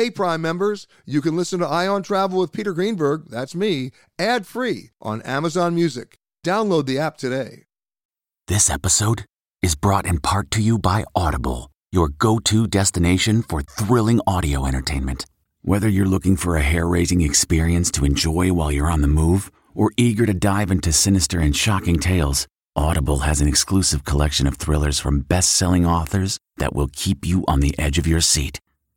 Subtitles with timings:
[0.00, 3.90] Hey, Prime members, you can listen to Eye on Travel with Peter Greenberg, that's me,
[4.18, 6.16] ad free on Amazon Music.
[6.42, 7.64] Download the app today.
[8.48, 9.26] This episode
[9.60, 14.64] is brought in part to you by Audible, your go to destination for thrilling audio
[14.64, 15.26] entertainment.
[15.60, 19.52] Whether you're looking for a hair raising experience to enjoy while you're on the move
[19.74, 24.56] or eager to dive into sinister and shocking tales, Audible has an exclusive collection of
[24.56, 28.60] thrillers from best selling authors that will keep you on the edge of your seat.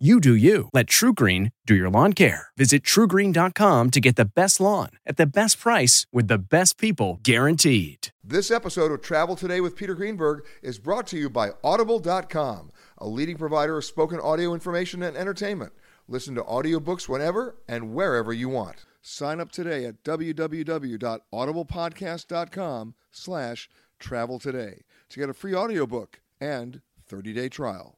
[0.00, 0.68] You do you.
[0.72, 2.50] Let TruGreen do your lawn care.
[2.56, 7.18] Visit trugreen.com to get the best lawn at the best price with the best people
[7.24, 8.10] guaranteed.
[8.22, 13.08] This episode of Travel Today with Peter Greenberg is brought to you by Audible.com, a
[13.08, 15.72] leading provider of spoken audio information and entertainment.
[16.06, 18.86] Listen to audiobooks whenever and wherever you want.
[19.02, 27.48] Sign up today at www.audiblepodcast.com slash travel today to get a free audiobook and 30-day
[27.48, 27.97] trial.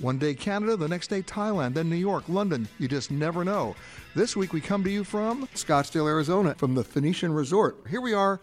[0.00, 2.68] One day Canada, the next day Thailand, then New York, London.
[2.78, 3.74] You just never know.
[4.14, 7.78] This week we come to you from Scottsdale, Arizona, from the Phoenician Resort.
[7.90, 8.40] Here we are,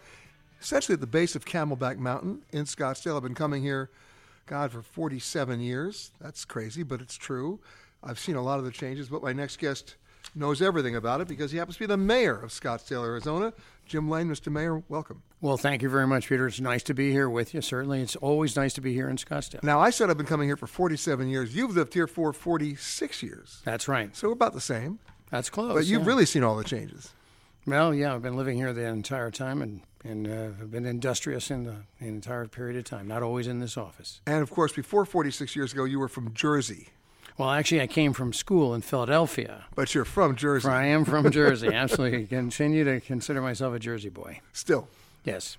[0.60, 3.16] essentially at the base of Camelback Mountain in Scottsdale.
[3.16, 3.88] I've been coming here,
[4.44, 6.10] God, for 47 years.
[6.20, 7.58] That's crazy, but it's true.
[8.04, 9.96] I've seen a lot of the changes, but my next guest
[10.34, 13.54] knows everything about it because he happens to be the mayor of Scottsdale, Arizona.
[13.86, 14.52] Jim Lane, Mr.
[14.52, 15.22] Mayor, welcome.
[15.40, 16.46] Well, thank you very much, Peter.
[16.46, 17.60] It's nice to be here with you.
[17.60, 19.62] Certainly, it's always nice to be here in Scottsdale.
[19.62, 21.54] Now, I said I've been coming here for 47 years.
[21.54, 23.62] You've lived here for 46 years.
[23.64, 24.14] That's right.
[24.16, 24.98] So we're about the same.
[25.30, 25.74] That's close.
[25.74, 26.08] But you've yeah.
[26.08, 27.12] really seen all the changes.
[27.66, 31.50] Well, yeah, I've been living here the entire time and, and uh, I've been industrious
[31.50, 34.20] in the, the entire period of time, not always in this office.
[34.26, 36.88] And of course, before 46 years ago, you were from Jersey.
[37.38, 39.66] Well, actually, I came from school in Philadelphia.
[39.74, 40.68] But you're from Jersey.
[40.68, 41.68] I am from Jersey.
[41.68, 42.26] Absolutely.
[42.26, 44.40] Continue to consider myself a Jersey boy.
[44.52, 44.88] Still.
[45.24, 45.58] Yes.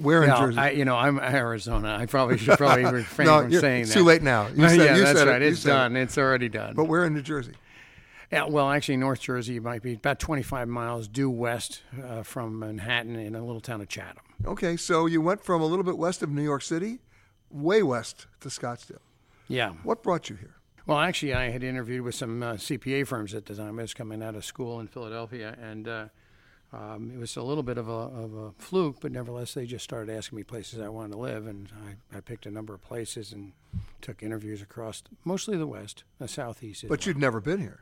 [0.00, 0.58] Where in No, Jersey?
[0.58, 1.96] I, you know, I'm Arizona.
[2.00, 3.98] I probably should probably refrain No, from saying it's that.
[4.00, 4.48] too late now.
[4.48, 5.30] You said- yeah, you that's said it.
[5.30, 5.42] right.
[5.42, 5.72] You It's said it.
[5.72, 5.96] done.
[5.96, 6.74] It's already done.
[6.74, 7.52] but where in New Jersey?
[8.32, 13.14] Yeah, well, actually, North Jersey might be about 25 miles due west uh, from Manhattan
[13.14, 14.22] in a little town of Chatham.
[14.46, 16.98] Okay, so you went from a little bit west of New York City,
[17.50, 18.98] way west to Scottsdale.
[19.46, 19.74] Yeah.
[19.84, 20.56] What brought you here?
[20.86, 23.78] Well, actually, I had interviewed with some uh, CPA firms at the time.
[23.78, 26.06] I was coming out of school in Philadelphia, and uh,
[26.74, 29.82] um, it was a little bit of a, of a fluke, but nevertheless, they just
[29.82, 31.70] started asking me places I wanted to live, and
[32.12, 33.52] I, I picked a number of places and
[34.02, 36.82] took interviews across mostly the West, the Southeast.
[36.82, 37.08] But well.
[37.08, 37.80] you'd never been here.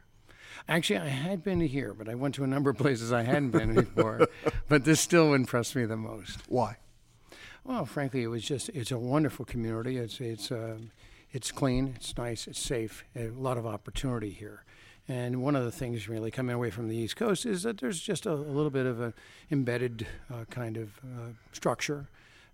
[0.69, 3.51] Actually, I had been here, but I went to a number of places I hadn't
[3.51, 4.29] been before.
[4.69, 6.39] but this still impressed me the most.
[6.49, 6.77] Why?
[7.65, 9.97] Well, frankly, it was just it's a wonderful community.
[9.97, 10.91] It's it's um,
[11.33, 13.05] it's clean, it's nice, it's safe.
[13.17, 14.65] A lot of opportunity here.
[15.09, 18.01] And one of the things really coming away from the East Coast is that there's
[18.01, 19.15] just a, a little bit of an
[19.51, 22.09] embedded uh, kind of uh, structure.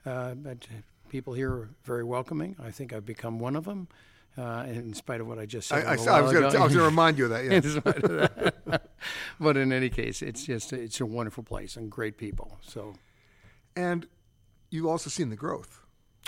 [0.06, 0.66] Uh, but
[1.08, 2.56] people here are very welcoming.
[2.62, 3.88] I think I've become one of them,
[4.38, 5.84] uh, in spite of what I just said.
[5.84, 7.44] I, I, I was going to remind you of that.
[7.44, 7.52] Yeah.
[7.52, 8.82] in of that.
[9.40, 12.58] but in any case, it's just it's a wonderful place and great people.
[12.62, 12.94] So,
[13.76, 14.06] and
[14.70, 15.80] you've also seen the growth.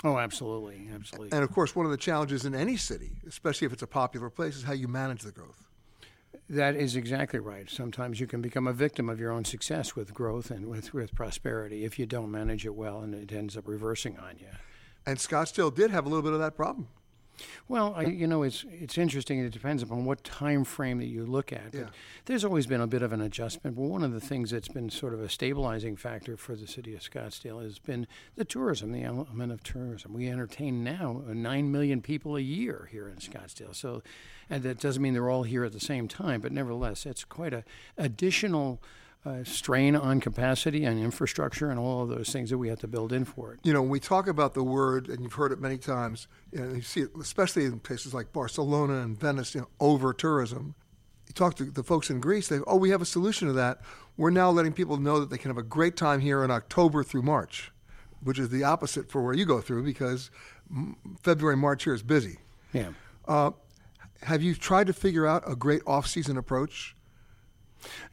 [0.03, 1.31] Oh, absolutely, absolutely.
[1.31, 4.29] And of course, one of the challenges in any city, especially if it's a popular
[4.29, 5.67] place, is how you manage the growth.
[6.49, 7.69] That is exactly right.
[7.69, 11.15] Sometimes you can become a victim of your own success with growth and with, with
[11.15, 14.47] prosperity if you don't manage it well and it ends up reversing on you.
[15.05, 16.87] And Scottsdale did have a little bit of that problem.
[17.67, 19.39] Well, I, you know, it's it's interesting.
[19.39, 21.73] It depends upon what time frame that you look at.
[21.73, 21.85] Yeah.
[22.25, 23.75] There's always been a bit of an adjustment.
[23.75, 26.93] But one of the things that's been sort of a stabilizing factor for the city
[26.93, 30.13] of Scottsdale has been the tourism, the element of tourism.
[30.13, 33.75] We entertain now uh, nine million people a year here in Scottsdale.
[33.75, 34.03] So,
[34.49, 37.53] and that doesn't mean they're all here at the same time, but nevertheless, it's quite
[37.53, 37.63] a
[37.97, 38.81] additional
[39.23, 42.87] uh, strain on capacity and infrastructure and all of those things that we have to
[42.87, 43.59] build in for it.
[43.63, 46.59] You know, when we talk about the word, and you've heard it many times, you,
[46.59, 50.73] know, you see it, especially in places like Barcelona and Venice, you know, over tourism.
[51.27, 53.81] You talk to the folks in Greece, they, oh, we have a solution to that.
[54.17, 57.03] We're now letting people know that they can have a great time here in October
[57.03, 57.71] through March,
[58.23, 60.31] which is the opposite for where you go through because
[61.21, 62.39] February, March here is busy.
[62.73, 62.89] Yeah.
[63.27, 63.51] Uh,
[64.23, 66.95] have you tried to figure out a great off-season approach?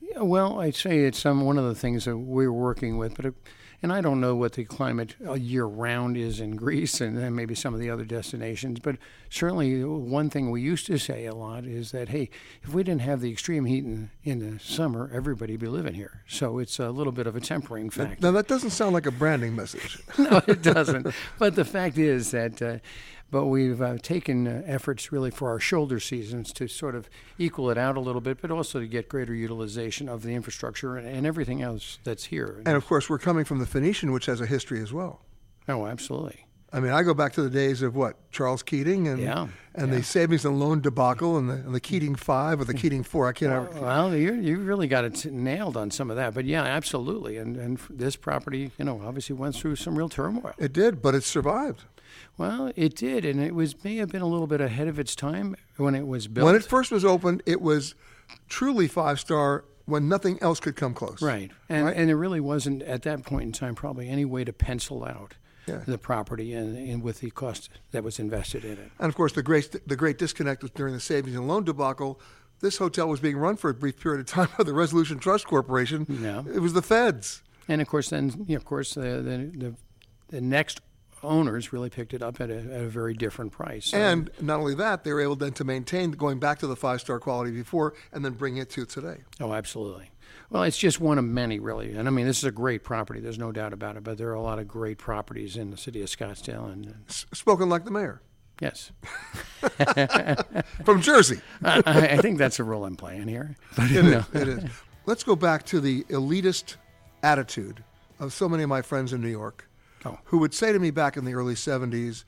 [0.01, 3.27] Yeah, well, I'd say it's um, one of the things that we're working with, but
[3.27, 3.35] it,
[3.83, 7.55] and I don't know what the climate year round is in Greece and then maybe
[7.55, 8.97] some of the other destinations, but
[9.31, 12.29] certainly one thing we used to say a lot is that hey,
[12.63, 16.23] if we didn't have the extreme heat in, in the summer, everybody'd be living here.
[16.27, 18.17] So it's a little bit of a tempering factor.
[18.21, 19.99] Now that doesn't sound like a branding message.
[20.19, 21.15] no, it doesn't.
[21.39, 22.61] but the fact is that.
[22.61, 22.79] Uh,
[23.31, 27.09] but we've uh, taken uh, efforts really for our shoulder seasons to sort of
[27.39, 30.97] equal it out a little bit, but also to get greater utilization of the infrastructure
[30.97, 32.63] and, and everything else that's here.
[32.67, 35.21] And of course, we're coming from the Phoenician, which has a history as well.
[35.69, 36.47] Oh, absolutely.
[36.71, 39.91] I mean, I go back to the days of what Charles Keating and yeah, and
[39.91, 39.99] yeah.
[39.99, 43.27] the savings and loan debacle and the, and the Keating five or the Keating four.
[43.27, 43.73] I can't.
[43.73, 47.39] Well, well you you really got it nailed on some of that, but yeah, absolutely.
[47.39, 50.53] And and this property, you know, obviously went through some real turmoil.
[50.59, 51.85] It did, but it survived.
[52.39, 55.15] Well, it did, and it was may have been a little bit ahead of its
[55.17, 56.47] time when it was built.
[56.47, 57.95] When it first was opened, it was
[58.49, 61.21] truly five star when nothing else could come close.
[61.21, 61.97] Right, and Right?
[61.97, 65.35] and there really wasn't at that point in time probably any way to pencil out
[65.67, 65.79] Yeah.
[65.87, 68.91] the property and, and with the cost that was invested in it.
[69.01, 72.21] And of course, the great the great disconnect was during the savings and loan debacle.
[72.61, 75.47] This hotel was being run for a brief period of time by the Resolution Trust
[75.47, 76.07] Corporation.
[76.09, 76.43] Yeah.
[76.55, 77.43] It was the feds.
[77.69, 79.75] And of course, then you know, of course the the, the
[80.29, 80.81] the next
[81.23, 83.87] owners really picked it up at a, at a very different price.
[83.87, 86.77] So- And not only that, they were able then to maintain going back to the
[86.77, 89.19] five star quality before and then bring it to today.
[89.41, 90.11] Oh, absolutely.
[90.51, 91.93] Well, it's just one of many, really.
[91.93, 93.21] And I mean, this is a great property.
[93.21, 94.05] There's no doubt about it.
[94.05, 96.73] But there are a lot of great properties in the city of Scottsdale.
[96.73, 98.23] And S- spoken like the mayor
[98.61, 98.91] yes,
[100.85, 101.41] from Jersey.
[101.63, 103.57] I, I think that's a role I'm playing here.
[103.77, 104.19] But It no.
[104.33, 104.43] is.
[104.43, 104.65] It is.
[105.07, 106.77] Let's go back to the elitist
[107.23, 107.83] attitude
[108.21, 109.69] of so many of my friends in New York
[110.05, 110.19] Oh.
[110.25, 112.25] who would say to me back in the early 70s,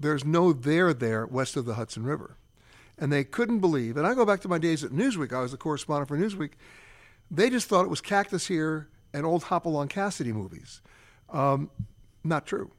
[0.00, 2.36] there's no there there west of the Hudson River.
[2.98, 5.52] And they couldn't believe, and I go back to my days at Newsweek, I was
[5.52, 6.52] the correspondent for Newsweek,
[7.30, 10.80] they just thought it was Cactus here and old Hopalong Cassidy movies.
[11.30, 11.70] Um,
[12.22, 12.70] not true.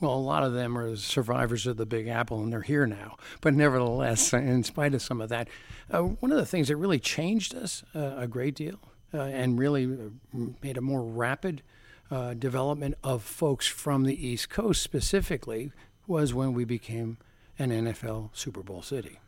[0.00, 3.16] Well, a lot of them are survivors of the Big Apple, and they're here now.
[3.40, 5.48] But nevertheless, in spite of some of that,
[5.90, 8.78] uh, one of the things that really changed us uh, a great deal
[9.12, 11.62] uh, and really uh, made a more rapid
[12.14, 15.72] uh, development of folks from the East Coast specifically
[16.06, 17.18] was when we became
[17.58, 19.18] an NFL Super Bowl city.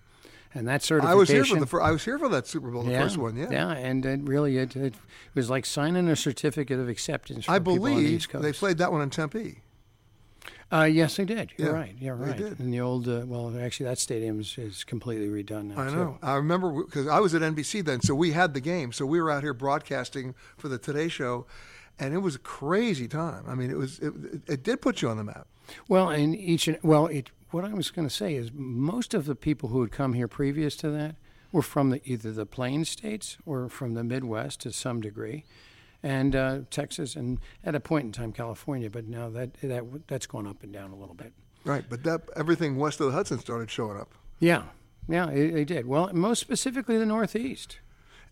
[0.55, 1.11] And that certification.
[1.13, 3.03] I was here for the fir- I was here for that Super Bowl, the yeah,
[3.03, 3.37] first one.
[3.37, 4.95] Yeah, yeah, and it really it, it
[5.35, 7.49] was like signing a certificate of acceptance.
[7.49, 8.43] I the believe East Coast.
[8.43, 9.63] they played that one in Tempe.
[10.73, 11.51] Uh, yes, they did.
[11.59, 11.95] You're Yeah, right.
[12.01, 12.37] You're they right.
[12.37, 12.59] did.
[12.59, 15.83] And the old, uh, well, actually, that stadium is, is completely redone now.
[15.83, 15.95] I too.
[15.97, 16.19] know.
[16.23, 18.93] I remember because I was at NBC then, so we had the game.
[18.93, 21.47] So we were out here broadcasting for the Today Show,
[21.99, 23.45] and it was a crazy time.
[23.47, 24.13] I mean, it was it,
[24.47, 25.47] it, did put you on the map.
[25.89, 27.31] Well, and each and well, it.
[27.51, 30.29] What I was going to say is most of the people who had come here
[30.29, 31.15] previous to that
[31.53, 35.45] were from the, either the Plains states or from the Midwest to some degree,
[36.03, 38.91] and uh, Texas, and at a point in time California.
[38.91, 41.33] But now that that that's gone up and down a little bit.
[41.65, 44.65] Right, but that everything west of the Hudson started showing up, Yeah,
[45.09, 45.87] yeah, it, it did.
[45.87, 47.79] Well, most specifically the Northeast.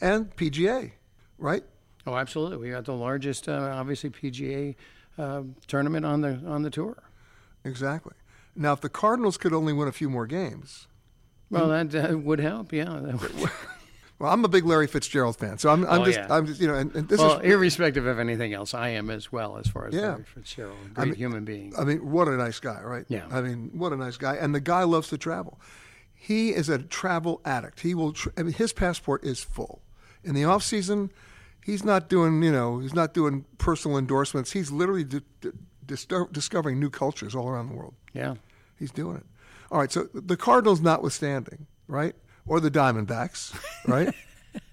[0.01, 0.93] and PGA,
[1.39, 1.65] right?
[2.07, 2.59] Oh, absolutely.
[2.59, 4.75] We got the largest, uh, obviously, PGA
[5.19, 7.03] uh, tournament on the on the tour.
[7.65, 8.13] Exactly.
[8.57, 10.87] Now, if the Cardinals could only win a few more games,
[11.51, 12.73] Well, that uh, would help.
[12.73, 13.01] Yeah.
[13.01, 13.35] would-
[14.19, 16.27] well, I'm a big Larry Fitzgerald fan, so I'm, I'm Oh, just, yeah.
[16.31, 19.11] I'm just, you know, and, and this well, is, irrespective of anything else, I am
[19.11, 20.11] as well as far as Yeah.
[20.11, 21.73] Larry Fitzgerald, a great mean- human being.
[21.77, 23.07] I mean, what a nice guy, right?
[23.09, 23.27] Yeah.
[23.31, 25.59] I mean, what a nice guy, and the guy loves to travel.
[26.15, 27.81] He is a travel addict.
[27.81, 28.13] He will.
[28.13, 29.83] Tra- I mean, his passport is full.
[30.23, 31.11] In the off season,
[31.65, 34.53] he's not doing, you know, he's not doing personal endorsements.
[34.53, 35.51] He's literally di- di-
[35.87, 37.95] disco- discovering new cultures all around the world.
[38.13, 38.35] yeah.
[38.79, 39.25] He's doing it.
[39.71, 39.91] All right.
[39.91, 42.15] So the Cardinals, notwithstanding, right?
[42.47, 43.55] or the Diamondbacks,
[43.89, 44.13] right?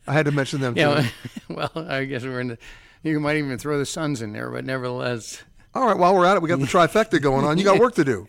[0.08, 0.82] I had to mention them too.
[0.82, 1.08] Yeah,
[1.50, 2.58] well, I guess we're in the.
[3.04, 5.42] You might even throw the Suns in there, but nevertheless,
[5.74, 7.58] All right, while we're at it, we got the trifecta going on.
[7.58, 8.28] You got work to do.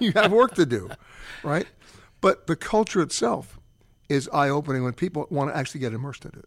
[0.00, 0.90] you have work to do,
[1.44, 1.66] right?
[2.20, 3.58] But the culture itself
[4.08, 6.44] is eye opening when people want to actually get immersed in it.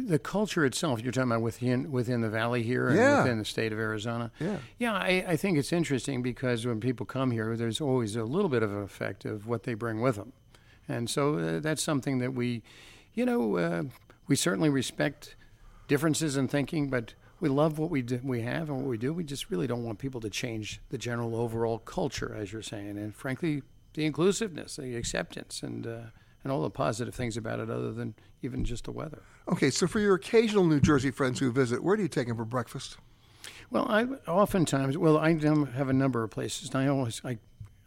[0.00, 1.02] The culture itself.
[1.02, 3.22] You're talking about within within the valley here and Yeah.
[3.22, 4.30] within the state of Arizona.
[4.40, 4.56] Yeah.
[4.78, 4.92] yeah.
[4.94, 8.62] I, I think it's interesting because when people come here, there's always a little bit
[8.62, 10.32] of an effect of what they bring with them,
[10.88, 12.62] and so uh, that's something that we,
[13.14, 13.82] you know, uh,
[14.28, 15.36] we certainly respect
[15.88, 17.14] differences in thinking, but.
[17.40, 19.12] We love what we do, we have and what we do.
[19.12, 22.96] We just really don't want people to change the general overall culture, as you're saying,
[22.96, 26.00] and frankly, the inclusiveness, the acceptance, and uh,
[26.44, 29.22] and all the positive things about it, other than even just the weather.
[29.48, 32.36] Okay, so for your occasional New Jersey friends who visit, where do you take them
[32.36, 32.96] for breakfast?
[33.70, 37.38] Well, I oftentimes, well, I have a number of places, and I always, I,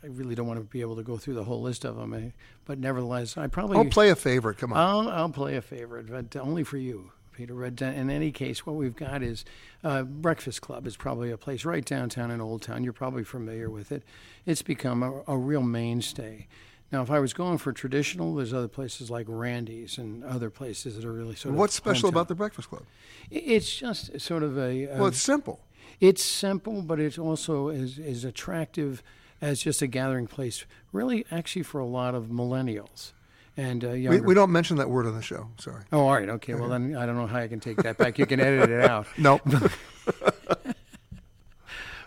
[0.04, 2.14] I really don't want to be able to go through the whole list of them,
[2.14, 2.32] eh,
[2.66, 4.58] but nevertheless, I probably, I'll play a favorite.
[4.58, 4.80] Come on.
[4.80, 7.54] I'll, I'll play a favorite, but only for you, Peter.
[7.54, 9.46] But uh, in any case, what we've got is
[9.84, 12.84] uh, Breakfast Club is probably a place right downtown in Old Town.
[12.84, 14.04] You're probably familiar with it.
[14.46, 16.48] It's become a, a real mainstay.
[16.92, 20.96] Now, if I was going for traditional, there's other places like Randy's and other places
[20.96, 21.60] that are really sort of.
[21.60, 22.14] What's special hometown.
[22.14, 22.84] about the Breakfast Club?
[23.32, 24.88] It's just sort of a.
[24.88, 25.60] Well, it's simple.
[26.00, 29.02] It's simple, but it also is, is attractive
[29.42, 33.14] as just a gathering place, really, actually, for a lot of millennials
[33.58, 35.48] and uh, We, we don't mention that word on the show.
[35.58, 35.84] Sorry.
[35.92, 36.28] oh, all right.
[36.28, 36.56] Okay.
[36.56, 38.20] Well, then I don't know how I can take that back.
[38.20, 39.08] You can edit it out.
[39.18, 39.40] No.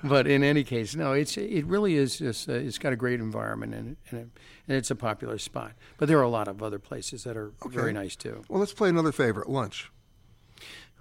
[0.05, 3.21] But in any case, no, it's it really is just uh, it's got a great
[3.21, 4.29] environment and, and, it,
[4.69, 5.73] and it's a popular spot.
[5.97, 8.45] But there are a lot of other places that are very nice too.
[8.49, 9.91] well, let's play another favorite lunch.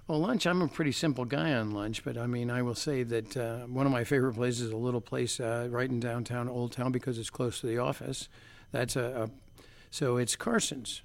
[0.08, 3.02] Well, lunch, I'm a pretty simple guy on lunch, but I mean, I will say
[3.02, 6.48] that uh, one of my favorite places is a little place uh, right in downtown
[6.48, 8.30] Old Town because it's close to the office.
[8.72, 9.30] That's a, a
[9.90, 11.02] so it's Carson's.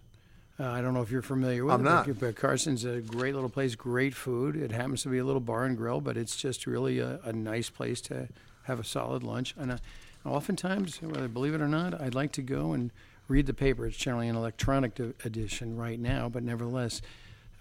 [0.59, 2.19] Uh, I don't know if you're familiar with I'm it, not.
[2.19, 4.55] But, Carson's a great little place, great food.
[4.55, 7.33] It happens to be a little bar and grill, but it's just really a, a
[7.33, 8.27] nice place to
[8.63, 9.55] have a solid lunch.
[9.57, 9.77] And uh,
[10.25, 12.91] oftentimes, whether I believe it or not, I'd like to go and
[13.27, 13.87] read the paper.
[13.87, 17.01] It's generally an electronic d- edition right now, but nevertheless,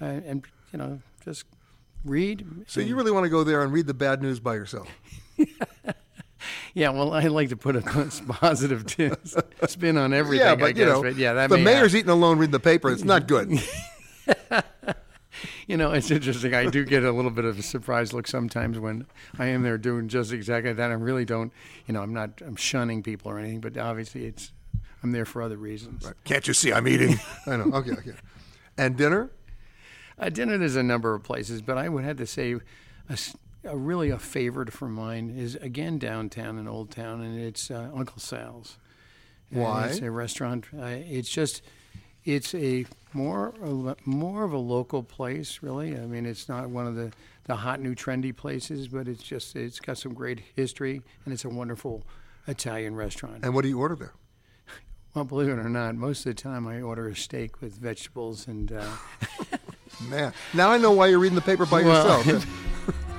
[0.01, 1.47] uh, and you know, just
[2.05, 2.47] read.
[2.67, 4.89] So you really want to go there and read the bad news by yourself?
[6.75, 8.87] Yeah, well, I like to put a positive
[9.67, 10.47] spin on everything.
[10.47, 11.99] yeah, I but guess, you know, but yeah, that the mayor's happen.
[11.99, 12.91] eating alone reading the paper.
[12.91, 13.61] It's not good.
[15.67, 16.55] You know, it's interesting.
[16.55, 19.07] I do get a little bit of a surprise look sometimes when
[19.39, 20.91] I am there doing just exactly that.
[20.91, 21.53] I really don't,
[21.87, 24.53] you know, I'm not, I'm shunning people or anything, but obviously it's,
[25.03, 26.13] I'm there for other reasons.
[26.25, 27.19] Can't you see I'm eating?
[27.47, 27.77] I know.
[27.77, 28.13] Okay, okay.
[28.77, 29.31] And dinner?
[30.19, 32.57] Uh, dinner, there's a number of places, but I would have to say,
[33.09, 33.19] a,
[33.65, 37.91] a really a favorite for mine is again downtown in Old Town, and it's uh,
[37.95, 38.79] Uncle Sal's.
[39.51, 39.87] And Why?
[39.89, 40.67] It's a restaurant.
[40.77, 41.63] Uh, it's just,
[42.25, 45.97] it's a more a more of a local place, really.
[45.97, 47.13] I mean, it's not one of the
[47.45, 51.45] the hot new trendy places, but it's just it's got some great history, and it's
[51.45, 52.05] a wonderful
[52.47, 53.45] Italian restaurant.
[53.45, 54.13] And what do you order there?
[55.15, 58.49] Well, believe it or not, most of the time I order a steak with vegetables
[58.49, 58.73] and.
[58.73, 58.87] Uh,
[60.09, 62.47] Man, now I know why you're reading the paper by Well, yourself.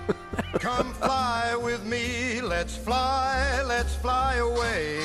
[0.60, 5.00] Come fly with me, let's fly, let's fly away.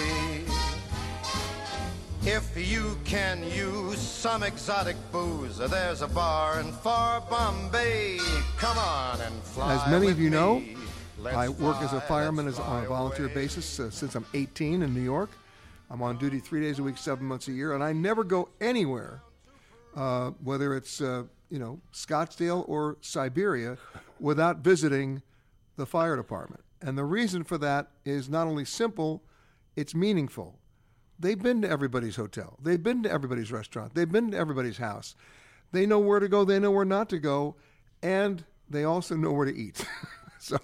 [2.23, 8.19] If you can use some exotic booze, there's a bar in far Bombay.
[8.59, 9.75] Come on and fly.
[9.75, 10.77] As many of you know, me.
[11.25, 13.35] I work as a fireman as on a volunteer away.
[13.35, 15.31] basis uh, since I'm 18 in New York.
[15.91, 18.51] I'm on duty three days a week, seven months a year, and I never go
[18.61, 19.23] anywhere,
[19.97, 23.79] uh, whether it's uh, you know Scottsdale or Siberia,
[24.21, 25.23] without visiting
[25.77, 26.63] the fire department.
[26.81, 29.23] And the reason for that is not only simple,
[29.77, 30.59] it's meaningful.
[31.19, 32.57] They've been to everybody's hotel.
[32.63, 33.95] They've been to everybody's restaurant.
[33.95, 35.17] They've been to everybody's house.
[35.73, 36.45] They know where to go.
[36.45, 37.57] They know where not to go,
[38.03, 39.85] and they also know where to eat.
[40.39, 40.59] so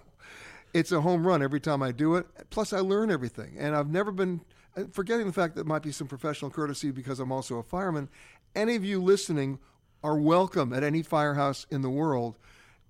[0.72, 2.26] it's a home run every time I do it.
[2.50, 4.40] Plus, I learn everything, and I've never been
[4.76, 7.62] uh, forgetting the fact that it might be some professional courtesy because I'm also a
[7.62, 8.08] fireman.
[8.54, 9.58] Any of you listening
[10.02, 12.36] are welcome at any firehouse in the world,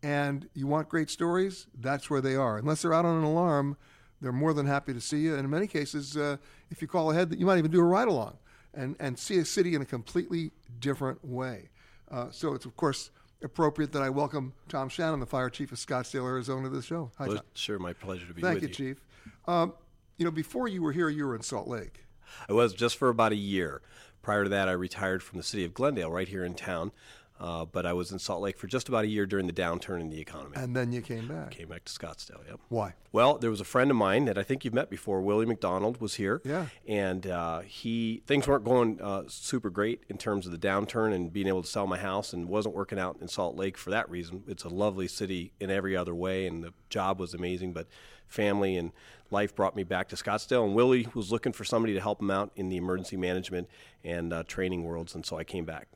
[0.05, 1.67] and you want great stories.
[1.81, 2.59] That's where they are.
[2.59, 3.79] Unless they're out on an alarm,
[4.21, 5.35] they're more than happy to see you.
[5.35, 6.37] And in many cases, uh,
[6.71, 8.37] if you call ahead, you might even do a ride along
[8.75, 11.71] and and see a city in a completely different way.
[12.11, 13.11] Uh, so it's of course
[13.43, 17.11] appropriate that I welcome Tom Shannon, the fire chief of Scottsdale, Arizona, to the show.
[17.19, 17.45] Hi, Well, Tom.
[17.55, 19.05] sure, my pleasure to be Thank with you, Chief.
[19.47, 19.73] Um,
[20.19, 22.05] you know, before you were here, you were in Salt Lake.
[22.49, 23.81] I was just for about a year.
[24.23, 26.93] Prior to that, I retired from the city of Glendale, right here in town.
[27.41, 30.01] Uh, but I was in Salt Lake for just about a year during the downturn
[30.01, 30.55] in the economy.
[30.55, 31.51] And then you came back.
[31.51, 32.47] Came back to Scottsdale.
[32.49, 32.61] Yep.
[32.69, 32.95] Why?
[33.11, 35.21] Well, there was a friend of mine that I think you've met before.
[35.21, 36.41] Willie McDonald was here.
[36.45, 36.67] Yeah.
[36.87, 41.33] And uh, he things weren't going uh, super great in terms of the downturn and
[41.33, 44.09] being able to sell my house, and wasn't working out in Salt Lake for that
[44.09, 44.45] reason.
[44.47, 47.89] It's a lovely city in every other way, and the job was amazing, but
[48.29, 48.93] family and
[49.31, 50.65] life brought me back to Scottsdale.
[50.65, 53.69] And Willie was looking for somebody to help him out in the emergency management
[54.05, 55.89] and uh, training worlds, and so I came back.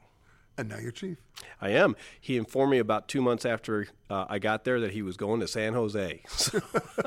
[0.59, 1.19] And now you're chief.
[1.61, 1.95] I am.
[2.21, 5.39] He informed me about two months after uh, I got there that he was going
[5.41, 6.61] to San Jose, so,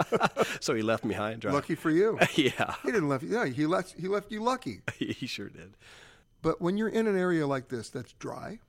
[0.61, 1.51] so he left me high and dry.
[1.51, 2.17] Lucky for you.
[2.35, 3.33] yeah, He didn't left you.
[3.33, 3.93] Yeah, he left.
[3.99, 4.81] He left you lucky.
[4.97, 5.75] he sure did.
[6.41, 8.59] But when you're in an area like this that's dry,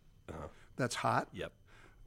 [0.77, 1.53] that's hot, Yep,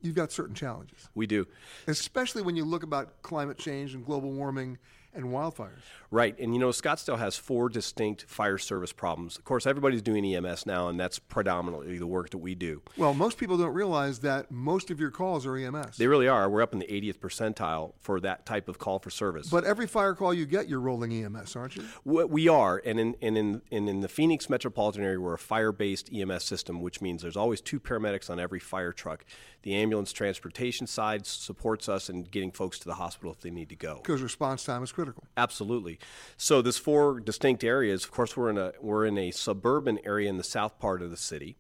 [0.02, 1.10] you've got certain challenges.
[1.16, 1.48] we do.
[1.88, 4.78] Especially when you look about climate change and global warming
[5.14, 5.80] and wildfires.
[6.16, 9.38] Right, and you know Scottsdale has four distinct fire service problems.
[9.38, 12.82] Of course, everybody's doing EMS now, and that's predominantly the work that we do.
[12.96, 15.98] Well, most people don't realize that most of your calls are EMS.
[15.98, 16.50] They really are.
[16.50, 19.50] We're up in the 80th percentile for that type of call for service.
[19.50, 21.84] but every fire call you get, you're rolling EMS, aren't you?
[22.06, 25.74] We are, and in, and in, and in the Phoenix metropolitan area, we're a fire
[25.74, 29.26] based EMS system, which means there's always two paramedics on every fire truck.
[29.64, 33.68] The ambulance transportation side supports us in getting folks to the hospital if they need
[33.70, 34.00] to go.
[34.02, 35.24] Because response time is critical.
[35.36, 36.00] Absolutely.
[36.38, 38.04] So there's four distinct areas.
[38.04, 41.12] Of course, we're in a we're in a suburban area in the south part of
[41.12, 41.56] the city.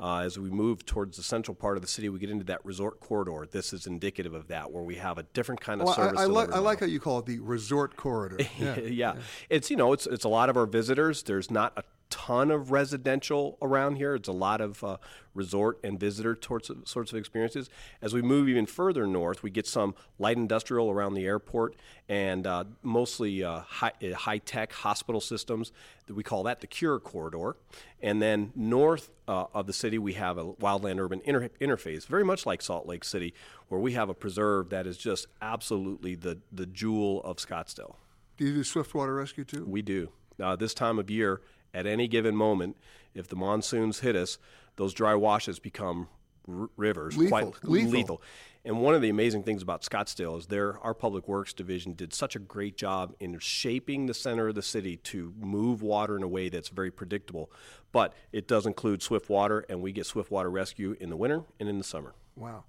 [0.00, 2.64] Uh, as we move towards the central part of the city, we get into that
[2.64, 3.46] resort corridor.
[3.50, 6.18] This is indicative of that, where we have a different kind of Well, service.
[6.18, 8.38] I, I, like, I like how you call it the resort corridor.
[8.58, 8.78] Yeah.
[8.78, 9.14] yeah.
[9.48, 11.22] It's you know it's it's a lot of our visitors.
[11.22, 14.14] There's not a ton of residential around here.
[14.14, 14.96] It's a lot of uh,
[15.32, 17.70] resort and visitor sorts of, sorts of experiences.
[18.02, 21.76] As we move even further north, we get some light industrial around the airport
[22.08, 25.72] and uh, mostly uh, high, uh, high tech hospital systems.
[26.08, 27.56] We call that the Cure Corridor.
[28.02, 32.24] And then north uh, of the city, we have a wildland urban inter- interface, very
[32.24, 33.34] much like Salt Lake City,
[33.68, 37.94] where we have a preserve that is just absolutely the, the jewel of Scottsdale.
[38.36, 39.64] Do you do swiftwater rescue too?
[39.66, 40.10] We do.
[40.42, 41.40] Uh, this time of year,
[41.74, 42.76] at any given moment,
[43.14, 44.38] if the monsoons hit us,
[44.76, 46.08] those dry washes become
[46.48, 47.16] r- rivers.
[47.16, 47.52] Lethal.
[47.52, 48.22] Quite Lethal.
[48.64, 52.12] And one of the amazing things about Scottsdale is there, our public works division did
[52.12, 56.22] such a great job in shaping the center of the city to move water in
[56.22, 57.50] a way that's very predictable.
[57.90, 61.42] But it does include swift water, and we get swift water rescue in the winter
[61.58, 62.14] and in the summer.
[62.36, 62.64] Wow.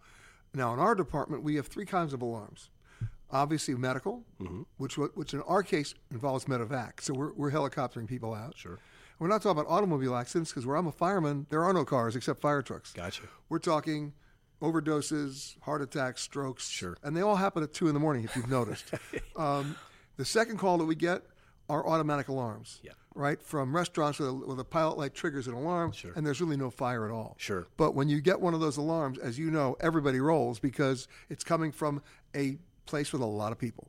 [0.54, 2.70] Now, in our department, we have three kinds of alarms.
[3.30, 4.64] Obviously, medical, Mm-hmm.
[4.78, 7.00] which which in our case involves medevac.
[7.02, 8.58] So we're, we're helicoptering people out.
[8.58, 8.80] Sure.
[9.20, 12.16] We're not talking about automobile accidents because where I'm a fireman, there are no cars
[12.16, 12.92] except fire trucks.
[12.92, 13.24] Gotcha.
[13.50, 14.14] We're talking
[14.62, 16.70] overdoses, heart attacks, strokes.
[16.70, 16.98] Sure.
[17.04, 18.92] And they all happen at two in the morning, if you've noticed.
[19.36, 19.76] um,
[20.18, 21.24] the second call that we get
[21.70, 22.80] are automatic alarms.
[22.84, 22.92] Yeah.
[23.14, 26.70] Right from restaurants where, where the pilot light triggers an alarm, and there's really no
[26.70, 27.36] fire at all.
[27.38, 27.68] Sure.
[27.76, 31.44] But when you get one of those alarms, as you know, everybody rolls because it's
[31.44, 32.02] coming from
[32.36, 33.88] a place with a lot of people.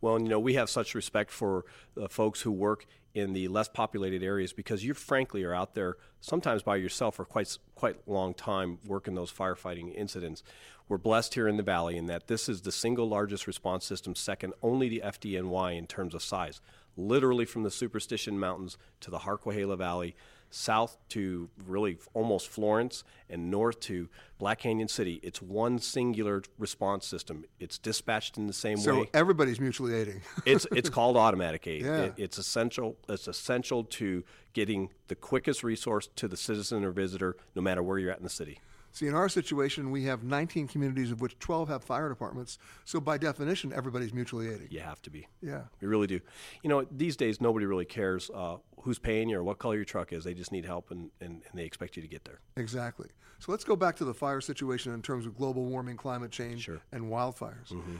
[0.00, 3.68] Well, you know, we have such respect for the folks who work in the less
[3.68, 8.32] populated areas because you frankly are out there sometimes by yourself for quite quite long
[8.32, 10.42] time working those firefighting incidents.
[10.88, 14.14] We're blessed here in the valley in that this is the single largest response system,
[14.14, 16.60] second only to FDNY in terms of size.
[16.96, 20.14] Literally from the Superstition Mountains to the Harquahala Valley,
[20.52, 25.20] south to really almost Florence, and north to Black Canyon City.
[25.22, 27.44] It's one singular response system.
[27.58, 30.20] It's dispatched in the same So way everybody's mutually aiding.
[30.46, 31.82] it's it's called automatic aid.
[31.82, 32.02] Yeah.
[32.02, 32.96] It, it's essential.
[33.08, 37.98] It's essential to getting the quickest resource to the citizen or visitor, no matter where
[37.98, 38.60] you're at in the city.
[38.94, 42.58] See, in our situation, we have 19 communities, of which 12 have fire departments.
[42.84, 44.68] So by definition, everybody's mutually aiding.
[44.70, 45.26] You have to be.
[45.40, 45.62] Yeah.
[45.80, 46.20] You really do.
[46.62, 49.86] You know, these days nobody really cares uh, who's paying you or what color your
[49.86, 50.24] truck is.
[50.24, 52.40] They just need help and, and, and they expect you to get there.
[52.58, 53.08] Exactly.
[53.38, 56.64] So let's go back to the fire situation in terms of global warming, climate change,
[56.64, 56.80] Sure.
[56.92, 57.68] and wildfires.
[57.72, 57.96] Mm-hmm.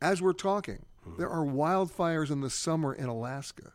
[0.00, 0.84] As we're talking,
[1.18, 3.72] there are wildfires in the summer in Alaska.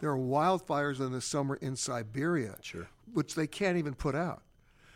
[0.00, 2.62] There are wildfires in the summer in Siberia, Mm-hmm.
[2.62, 2.88] Sure.
[3.12, 4.42] which they can't even put out.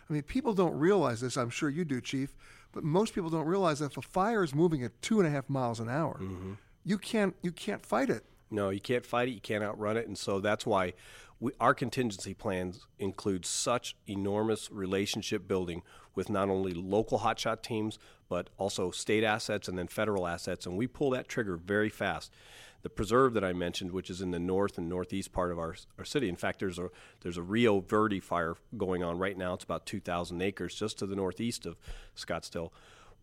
[0.08, 1.36] I mean, people don't realize this.
[1.36, 2.34] I'm sure you do, Chief,
[2.72, 5.30] but most people don't realize that if a fire is moving at two and a
[5.30, 6.52] half miles an hour, Mm-hmm.
[6.84, 8.24] you can't you can't fight it.
[8.50, 9.32] No, you can't fight it.
[9.32, 10.92] You can't outrun it, and so that's why
[11.44, 15.82] we, our contingency plans include such enormous relationship building
[16.14, 17.98] with not only local hotshot teams
[18.30, 22.32] but also state assets and then federal assets, and we pull that trigger very fast.
[22.80, 25.74] The preserve that I mentioned, which is in the north and northeast part of our,
[25.98, 26.30] our city.
[26.30, 26.88] In fact, there's a
[27.20, 29.52] there's a Rio Verde fire going on right now.
[29.52, 31.76] It's about 2,000 acres just to the northeast of
[32.16, 32.70] Scottsdale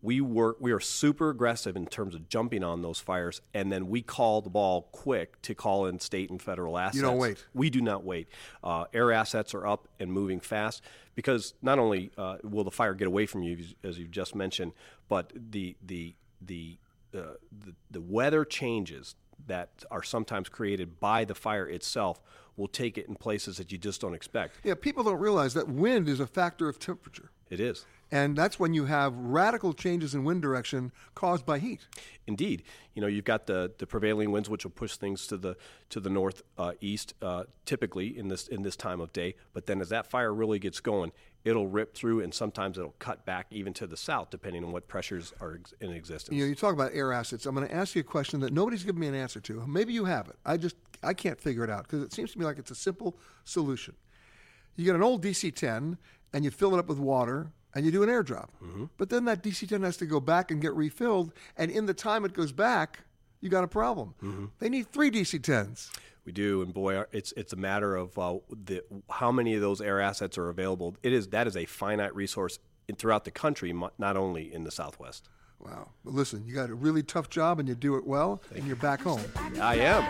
[0.02, 3.88] we work we are super aggressive in terms of jumping on those fires and then
[3.88, 7.44] we call the ball quick to call in state and federal assets you don't wait.
[7.54, 8.28] we do not wait
[8.64, 10.82] uh, air assets are up and moving fast
[11.14, 14.72] because not only uh, will the fire get away from you as you've just mentioned
[15.08, 16.76] but the the the
[17.14, 17.34] uh,
[17.64, 19.14] the, the weather changes
[19.46, 22.20] that are sometimes created by the fire itself
[22.56, 25.68] will take it in places that you just don't expect Yeah, people don't realize that
[25.68, 27.30] wind is a factor of temperature.
[27.50, 31.80] it is And that's when you have radical changes in wind direction caused by heat.
[32.26, 35.56] Indeed, you know you've got the, the prevailing winds, which will push things to the
[35.88, 39.34] to the north uh, east, uh, typically in this in this time of day.
[39.54, 41.10] But then as that fire really gets going,
[41.42, 44.88] it'll rip through, and sometimes it'll cut back even to the south, depending on what
[44.88, 46.36] pressures are ex- in existence.
[46.36, 47.46] You know, you talk about air assets.
[47.46, 49.66] I'm going to ask you a question that nobody's given me an answer to.
[49.66, 50.36] Maybe you have it.
[50.44, 52.76] I just I can't figure it out because it seems to me like it's a
[52.76, 53.94] simple solution.
[54.76, 55.96] You get an old DC-10
[56.34, 58.48] and you fill it up with water and you do an airdrop.
[58.98, 62.24] But then that DC-10 has to go back and get refilled, and in the time
[62.24, 63.00] it goes back,
[63.40, 64.14] you got a problem.
[64.58, 65.90] They need three DC-10s.
[66.24, 69.80] We do, and boy, it's it's a matter of uh, the how many of those
[69.80, 70.94] air assets are available.
[71.02, 74.62] It is that is a finite resource in, throughout the country, mo- not only in
[74.62, 75.28] the Southwest.
[75.58, 75.88] Wow.
[76.04, 78.76] But listen, you got a really tough job and you do it well, and you're
[78.76, 79.20] back home.
[79.60, 80.04] I am.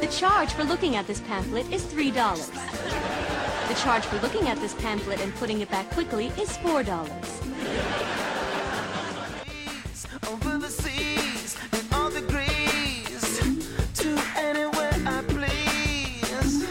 [0.00, 2.12] The charge for looking at this pamphlet is $3.
[2.14, 3.17] The
[3.78, 7.48] charge for looking at this pamphlet and putting it back quickly is $4.
[10.28, 13.38] over the seas and all degrees
[13.94, 16.64] to anywhere I please.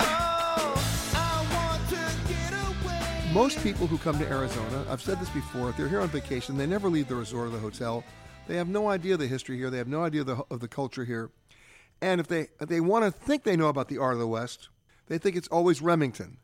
[0.00, 0.74] Oh,
[1.14, 3.32] I want to get away.
[3.32, 6.56] Most people who come to Arizona, I've said this before, if they're here on vacation,
[6.56, 8.02] they never leave the resort or the hotel.
[8.48, 9.70] They have no idea the history here.
[9.70, 11.30] They have no idea of the, of the culture here.
[12.00, 14.26] And if they if they want to think they know about the art of the
[14.26, 14.68] West,
[15.06, 16.38] they think it's always Remington.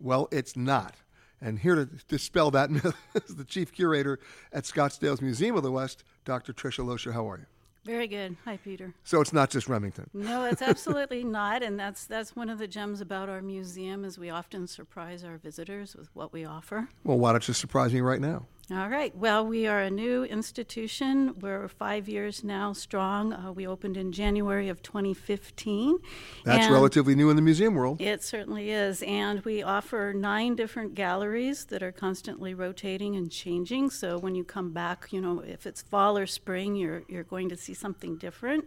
[0.00, 0.94] Well, it's not.
[1.40, 4.18] And here to dispel that myth is the chief curator
[4.52, 6.52] at Scottsdale's Museum of the West, Dr.
[6.52, 7.12] Tricia Loscher.
[7.12, 7.46] How are you?
[7.84, 8.36] Very good.
[8.44, 8.94] Hi, Peter.
[9.04, 10.10] So it's not just Remington.
[10.12, 14.18] No, it's absolutely not, and that's that's one of the gems about our museum is
[14.18, 16.88] we often surprise our visitors with what we offer.
[17.04, 18.46] Well, why don't you surprise me right now?
[18.68, 19.16] All right.
[19.16, 21.38] Well, we are a new institution.
[21.38, 23.32] We're five years now strong.
[23.32, 25.98] Uh, we opened in January of 2015.
[26.44, 28.00] That's and relatively new in the museum world.
[28.00, 29.04] It certainly is.
[29.04, 33.90] And we offer nine different galleries that are constantly rotating and changing.
[33.90, 37.48] So when you come back, you know, if it's fall or spring, you're, you're going
[37.50, 38.64] to see something different.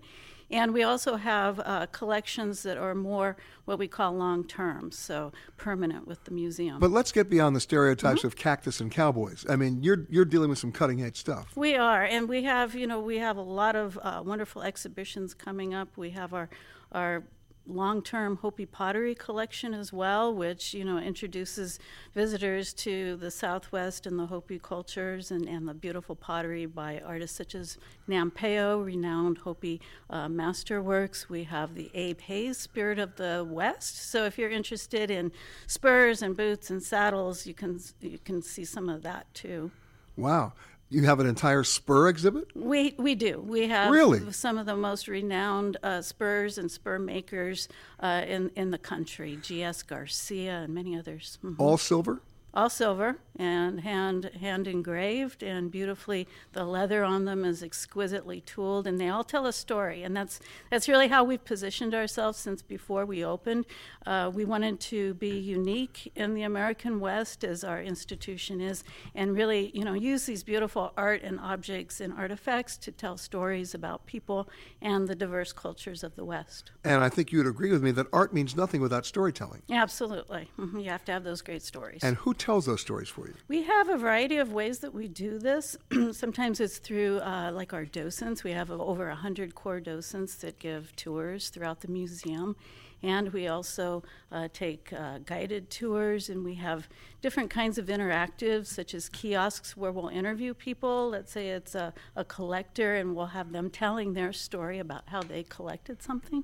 [0.52, 5.32] And we also have uh, collections that are more what we call long term, so
[5.58, 6.80] permanent with the museum.
[6.80, 8.28] But let's get beyond the stereotypes Mm-hmm.
[8.28, 9.46] of cactus and cowboys.
[9.48, 11.56] I mean, you're you're dealing with some cutting edge stuff.
[11.56, 15.34] We are, and we have, you know, we have a lot of uh, wonderful exhibitions
[15.36, 15.90] coming up.
[15.98, 16.50] We have our
[16.92, 17.24] our
[17.70, 21.80] long-term Hopi pottery collection as well, which you know introduces
[22.14, 27.38] visitors to the Southwest and the Hopi cultures and, and the beautiful pottery by artists
[27.38, 27.78] such as
[28.08, 31.30] Nampeyo, renowned Hopi uh, masterworks.
[31.30, 34.10] We have the Abe Hays Spirit of the West.
[34.10, 35.32] So if you're interested in
[35.68, 39.72] spurs and boots and saddles, you can you can see some of that too.
[40.18, 40.54] Wow.
[40.92, 42.48] You have an entire spur exhibit?
[42.56, 43.40] We we do.
[43.40, 44.32] We have Really?
[44.32, 47.68] some of the most renowned uh, spurs and spur makers
[48.00, 49.38] uh, in in the country.
[49.42, 49.84] G.S.
[49.84, 51.38] Garcia and many others.
[51.44, 51.56] Mhm.
[51.60, 52.22] All silver?
[52.52, 56.28] All silver and hand hand engraved and beautifully.
[56.54, 60.02] The leather on them is exquisitely tooled, and they all tell a story.
[60.04, 60.40] And that's
[60.72, 63.66] that's really how we've positioned ourselves since before we opened.
[64.06, 68.84] Uh, we wanted to be unique in the American West, as our institution is,
[69.14, 73.76] and really, you know, use these beautiful art and objects and artifacts to tell stories
[73.76, 74.50] about people
[74.82, 76.72] and the diverse cultures of the West.
[76.84, 79.62] And I think you would agree with me that art means nothing without storytelling.
[79.70, 80.84] Absolutely, Mhm.
[80.84, 82.04] you have to have those great stories.
[82.04, 83.36] And who tells those stories for you?
[83.48, 85.78] We have a variety of ways that we do this.
[86.12, 88.44] Sometimes it's through, uh, like our docents.
[88.44, 92.56] We have over 100 core docents that give tours throughout the museum.
[93.02, 96.90] And we also uh, take uh, guided tours, and we have
[97.22, 101.10] different kinds of interactives, such as kiosks where we'll interview people.
[101.10, 105.22] Let's say it's a, a collector, and we'll have them telling their story about how
[105.22, 106.44] they collected something.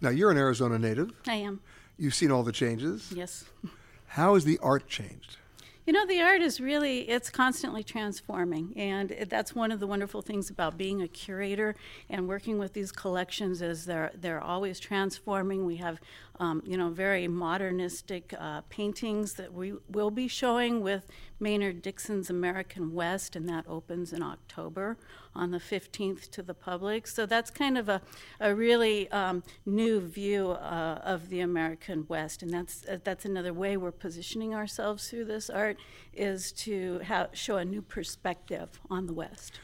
[0.00, 1.10] Now, you're an Arizona native.
[1.26, 1.60] I am,
[1.98, 3.12] You've seen all the changes.
[3.14, 3.44] yes.
[4.12, 5.38] How has the art changed?
[5.86, 8.74] You know, the art is really, it's constantly transforming.
[8.76, 11.74] And that's one of the wonderful things about being a curator
[12.10, 15.64] and working with these collections is they're, they're always transforming.
[15.64, 15.98] We have,
[16.38, 21.06] um, you know, very modernistic uh, paintings that we will be showing with
[21.40, 24.98] Maynard Dixon's American West, and that opens in October
[25.34, 27.06] on the 15th to the public.
[27.06, 28.00] So that's kind of a,
[28.40, 33.52] a really um, new view uh, of the American West, and that's uh, that's another
[33.52, 35.76] way we're positioning ourselves through this art
[36.12, 39.58] is to have, show a new perspective on the West.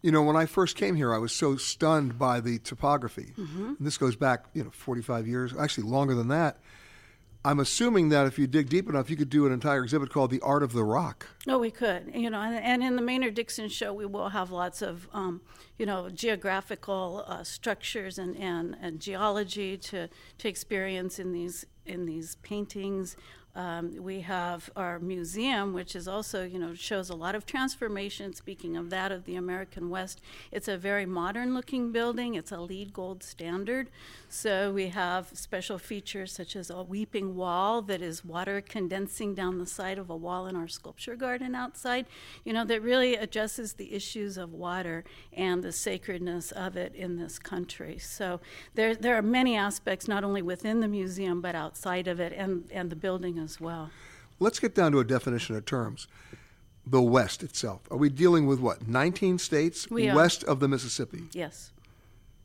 [0.00, 3.34] You know, when I first came here, I was so stunned by the topography.
[3.36, 3.78] Mhm.
[3.78, 6.60] And this goes back, you know, 45 years, actually longer than that.
[7.44, 10.30] I'm assuming that if you dig deep enough, you could do an entire exhibit called
[10.30, 13.34] "The Art of the Rock." Oh, we could, you know, and, and in the Maynard
[13.34, 15.40] Dixon show, we will have lots of, um,
[15.78, 22.06] you know, geographical uh, structures and, and, and geology to, to experience in these in
[22.06, 23.16] these paintings.
[23.58, 28.32] Um, we have our museum, which is also, you know, shows a lot of transformation.
[28.32, 30.20] Speaking of that, of the American West,
[30.52, 32.36] it's a very modern-looking building.
[32.36, 33.90] It's a LEED Gold standard.
[34.28, 39.58] So we have special features such as a weeping wall that is water condensing down
[39.58, 42.06] the side of a wall in our sculpture garden outside.
[42.44, 47.16] You know, that really addresses the issues of water and the sacredness of it in
[47.16, 47.98] this country.
[47.98, 48.40] So
[48.76, 52.70] there, there are many aspects, not only within the museum but outside of it, and
[52.70, 53.90] and the building as well.
[54.40, 56.06] Let's get down to a definition of terms.
[56.86, 57.80] The West itself.
[57.90, 58.86] Are we dealing with what?
[58.86, 60.14] 19 states We are.
[60.16, 61.24] west of the Mississippi.
[61.32, 61.72] Yes.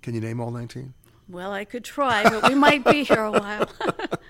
[0.02, 0.94] Can you name all 19?
[1.30, 3.70] Well, I could try, but we might be here a while.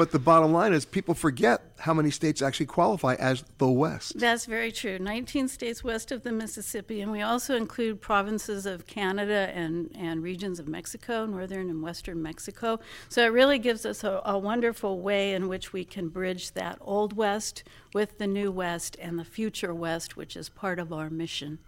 [0.00, 4.18] But the bottom line is people forget how many states actually qualify as the West.
[4.18, 4.98] That's very true.
[4.98, 10.22] 19 states west of the Mississippi, and we also include provinces of Canada and, and
[10.22, 12.80] regions of Mexico, northern and western Mexico.
[13.10, 16.78] So it really gives us a, a wonderful way in which we can bridge that
[16.80, 21.10] old West with the new West and the future West, which is part of our
[21.10, 21.58] mission.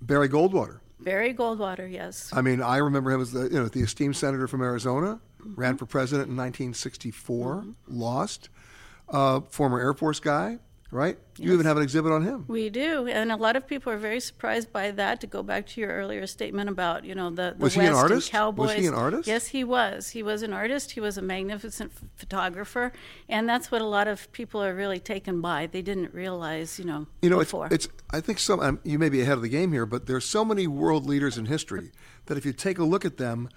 [0.00, 0.78] Barry Goldwater.
[1.00, 2.30] Barry Goldwater, yes.
[2.32, 5.60] I mean, I remember him as the, you know, the esteemed senator from Arizona, Mm-hmm.
[5.60, 8.48] ran for president in 1964, lost.
[9.08, 10.58] Uh, former Air Force guy,
[10.90, 11.18] right?
[11.38, 12.44] You even have an exhibit on him.
[12.48, 15.20] We do, and a lot of people are very surprised by that.
[15.20, 17.86] To go back to your earlier statement about you know the, the Was West he
[17.86, 18.32] an artist?
[18.32, 19.28] Was he an artist?
[19.28, 20.10] Yes, he was.
[20.10, 20.92] He was an artist.
[20.92, 22.92] He was a magnificent f- photographer,
[23.28, 25.66] and that's what a lot of people are really taken by.
[25.66, 27.68] They didn't realize, you know, You know, it's, before.
[27.70, 27.88] it's.
[28.10, 28.60] I think some.
[28.60, 31.36] Um, you may be ahead of the game here, but there's so many world leaders
[31.38, 31.92] in history
[32.26, 33.48] that if you take a look at them,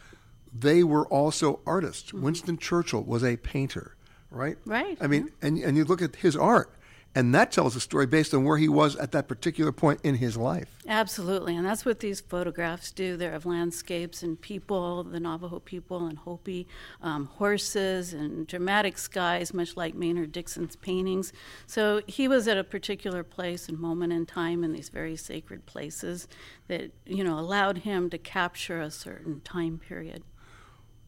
[0.53, 2.13] they were also artists.
[2.13, 3.95] Winston Churchill was a painter,
[4.29, 4.57] right?
[4.59, 4.71] Mm-hmm.
[4.71, 6.73] Right, I mean, and and you look at his art,
[7.13, 10.15] and that tells a story based on where he was at that particular point in
[10.15, 10.77] his life.
[10.87, 13.17] Absolutely, and that's what these photographs do.
[13.17, 16.67] They're of landscapes and people, the Navajo people and Hopi,
[17.01, 21.33] um, horses and dramatic skies, much like Maynard Dixon's paintings.
[21.67, 25.65] So he was at a particular place and moment in time in these very sacred
[25.65, 26.29] places
[26.67, 30.23] that you know allowed him to capture a certain time period.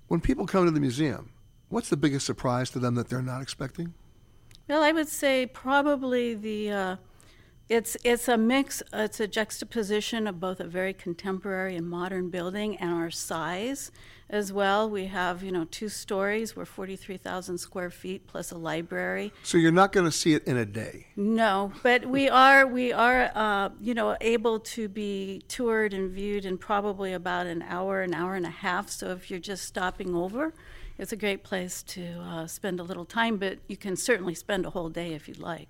[0.09, 1.31] When people come to the museum,
[1.69, 3.93] what's the biggest surprise to them that they're not expecting?
[4.67, 6.95] Well, I would say probably the uh,
[7.67, 8.82] it's it's a mix.
[8.93, 13.91] It's a juxtaposition of both a very contemporary and modern building and our size
[14.30, 14.89] as well.
[14.89, 16.56] We have you know two stories.
[16.56, 19.34] We're forty three thousand square feet plus a library.
[19.43, 21.08] So you're not going to see it in a day.
[21.17, 26.45] No, but we are we are uh, you know able to be toured and viewed
[26.45, 28.89] in probably about an hour, an hour and a half.
[28.89, 30.54] So if you're just stopping over,
[30.97, 33.38] it's a great place to uh, spend a little time.
[33.38, 35.67] But you can certainly spend a whole day if you'd like.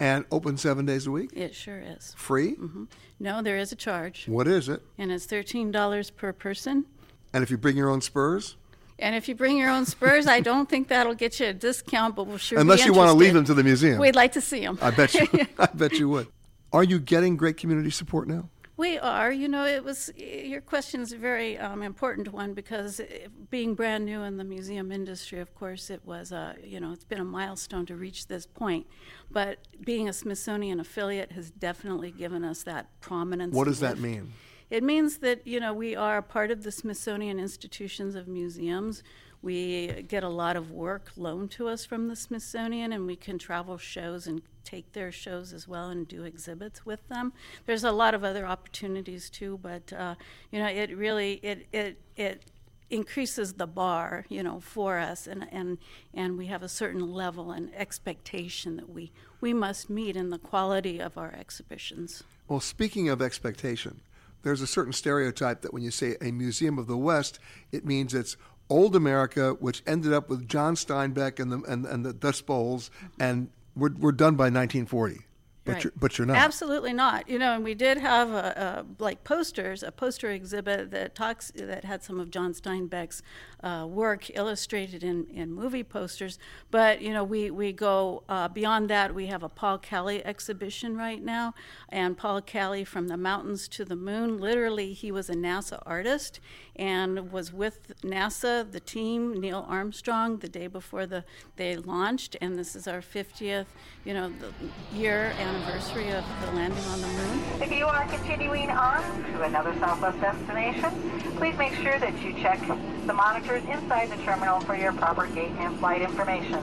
[0.00, 1.30] And open seven days a week?
[1.32, 2.14] It sure is.
[2.16, 2.54] Free?
[2.54, 2.84] hmm
[3.20, 4.82] No, there is a charge, What is it?
[4.98, 6.86] and it's thirteen dollars per person.
[7.32, 8.56] And if you bring your own spurs?
[8.98, 12.14] And if you bring your own spurs, I don't think that'll get you a discount,
[12.16, 12.58] but we'll sure.
[12.58, 13.98] be Unless you want to leave them to the museum.
[13.98, 14.78] We'd like to see them.
[14.82, 15.26] I bet you.
[15.58, 16.26] I bet you would.
[16.72, 18.48] Are you getting great community support now?
[18.82, 19.30] We are.
[19.30, 23.76] You know, it was your question is a very um, important one because eh, being
[23.76, 27.20] brand new in the museum industry, of course, it was a you know it's been
[27.20, 28.88] a milestone to reach this point.
[29.30, 33.54] But being a Smithsonian affiliate has definitely given us that prominence.
[33.54, 34.32] What does that mean?
[34.68, 39.04] It means that you know we are part of the Smithsonian Institutions of Museums.
[39.42, 43.38] We get a lot of work loaned to us from the Smithsonian, and we can
[43.38, 47.32] travel shows and take their shows as well and do exhibits with them.
[47.66, 50.14] There's a lot of other opportunities too, but uh,
[50.50, 52.44] you know it really it it it
[52.90, 55.78] increases the bar you know for us and and
[56.12, 60.38] and we have a certain level and expectation that we we must meet in the
[60.38, 62.22] quality of our exhibitions.
[62.48, 64.00] Well, speaking of expectation,
[64.42, 67.38] there's a certain stereotype that when you say a museum of the West,
[67.70, 68.36] it means it's
[68.72, 72.90] old America, which ended up with John Steinbeck and the and, and the Dust Bowls,
[73.20, 75.20] and we're, we're done by 1940.
[75.64, 75.84] But Right.
[75.84, 76.36] you're but you're not.
[76.36, 77.28] Absolutely not.
[77.28, 81.52] You know, and we did have a, a like posters, a poster exhibit that talks
[81.54, 83.22] that had some of John Steinbeck's
[83.62, 86.36] uh, work illustrated in, in movie posters.
[86.72, 89.14] But you know, we we go uh, beyond that.
[89.14, 91.54] We have a Paul Calle exhibition right now,
[91.88, 94.38] and Paul Calle from the mountains to the moon.
[94.40, 96.40] Literally, he was a NASA artist
[96.74, 101.24] and was with NASA, the team, Neil Armstrong, the day before the
[101.56, 102.36] they launched.
[102.40, 103.66] And this is our 50th,
[104.04, 104.52] you know, the
[104.96, 107.40] year anniversary of the landing on the moon.
[107.60, 110.90] If you are continuing on to another Southwest destination,
[111.36, 112.58] please make sure that you check
[113.06, 116.58] the monitors inside the terminal for your proper gate and flight information.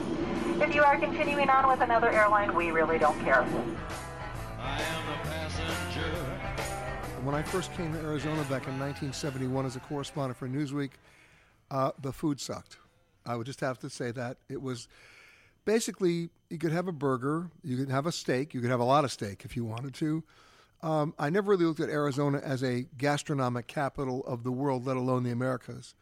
[0.60, 3.42] If you are continuing on with another airline, we really don't care.
[4.60, 6.10] I am a passenger.
[7.24, 10.92] When I first came to Arizona back in 1971 as a correspondent for Newsweek,
[11.70, 12.78] uh, the food sucked.
[13.26, 14.38] I would just have to say that.
[14.50, 14.88] It was
[15.70, 18.84] basically you could have a burger, you could have a steak, you could have a
[18.96, 20.24] lot of steak if you wanted to.
[20.82, 24.98] Um, I never really looked at Arizona as a gastronomic capital of the world, let
[24.98, 25.94] alone the Americas.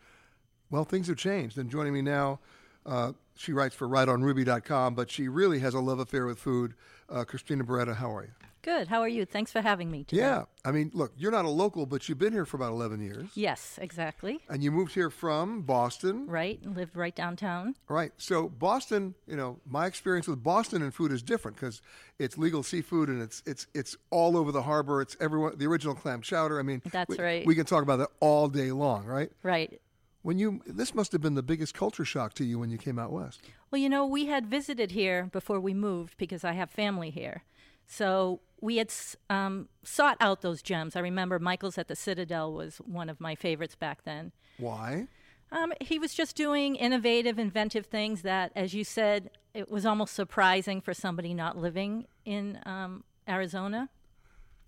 [0.69, 1.57] Well, things have changed.
[1.57, 2.39] And joining me now,
[2.85, 6.73] uh, she writes for WriteOnRubee.com, but she really has a love affair with food.
[7.09, 8.46] Uh, Christina Barrueta, how are you?
[8.61, 8.87] Good.
[8.87, 9.25] How are you?
[9.25, 10.21] Thanks for having me today.
[10.21, 10.45] Yeah.
[10.65, 13.29] I mean, look, you're not a local, but you've been here for about 11 years.
[13.33, 14.39] Yes, exactly.
[14.49, 16.27] And you moved here from Boston.
[16.27, 16.63] Right.
[16.65, 17.75] Lived right downtown.
[17.87, 18.11] Right.
[18.17, 21.81] So Boston, you know, my experience with Boston and food is different because
[22.19, 25.01] it's legal seafood and it's it's it's all over the harbor.
[25.01, 26.59] It's everyone the original clam chowder.
[26.59, 27.45] I mean, That's we, right.
[27.45, 29.31] We can talk about that all day long, right?
[29.43, 29.79] Right.
[30.23, 32.99] When you this must have been the biggest culture shock to you when you came
[32.99, 33.41] out west.
[33.71, 37.43] Well, you know, we had visited here before we moved because I have family here.
[37.85, 38.91] So we had
[39.29, 40.95] um, sought out those gems.
[40.95, 44.31] I remember Michael's at the Citadel was one of my favorites back then.
[44.57, 45.07] Why?
[45.51, 50.13] Um, he was just doing innovative, inventive things that, as you said, it was almost
[50.13, 53.89] surprising for somebody not living in um, Arizona.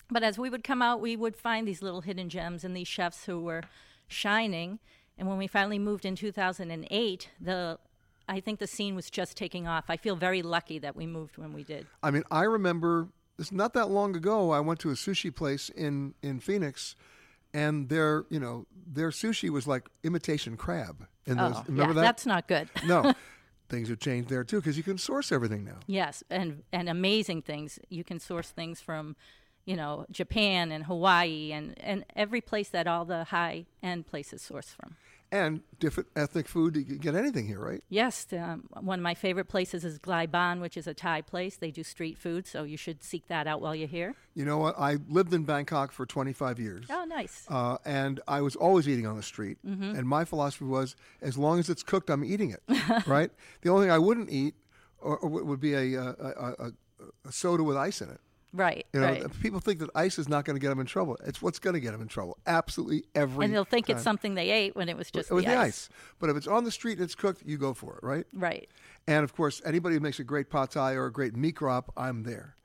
[0.10, 2.88] But as we would come out, we would find these little hidden gems and these
[2.88, 3.64] chefs who were
[4.08, 4.80] shining.
[5.18, 7.78] And when we finally moved in 2008, the
[8.28, 9.86] I think the scene was just taking off.
[9.90, 11.88] I feel very lucky that we moved when we did.
[12.04, 13.08] I mean, I remember
[13.40, 14.52] it's not that long ago.
[14.52, 16.96] I went to a sushi place in in Phoenix,
[17.54, 21.08] and their you know their sushi was like imitation crab.
[21.26, 22.02] Those, oh, remember yeah, that?
[22.02, 22.70] that's not good.
[22.88, 23.14] no,
[23.70, 25.78] things have changed there too because you can source everything now.
[25.88, 27.80] Yes, and and amazing things.
[27.90, 29.16] You can source things from,
[29.66, 34.42] you know, Japan and Hawaii and and every place that all the high end places
[34.42, 34.96] source from.
[35.32, 36.76] And different ethnic food.
[36.76, 37.84] You can get anything here, right?
[37.88, 41.56] Yes, um, one of my favorite places is Glai Baan, which is a Thai place.
[41.58, 44.16] They do street food, so you should seek that out while you're here.
[44.34, 44.74] You know what?
[44.80, 46.88] I lived in Bangkok for 25 years.
[46.90, 47.46] Oh, nice.
[47.48, 49.60] Uh, and I was always eating on the street.
[49.64, 49.96] Mhm.
[49.98, 52.64] And my philosophy was, as long as it's cooked, I'm eating it.
[53.08, 53.30] right?
[53.62, 54.56] The only thing I wouldn't eat
[55.00, 56.72] or, or would be a, a, a, a,
[57.26, 58.20] a soda with ice in it.
[58.52, 59.42] Right, You know, right.
[59.42, 61.18] people think that ice is not going to get them in trouble.
[61.26, 62.38] It's what's going to get them in trouble.
[62.48, 63.46] Absolutely every.
[63.46, 63.98] and they'll think time.
[63.98, 65.68] it's something they ate when it was just it was the, the ice.
[65.68, 65.90] ice.
[66.20, 68.26] But if it's on the street and it's cooked, you go for it, right?
[68.34, 68.68] Right.
[69.08, 71.86] And of course, anybody who makes a great pad thai or a great mee krob,
[71.96, 72.56] I'm there.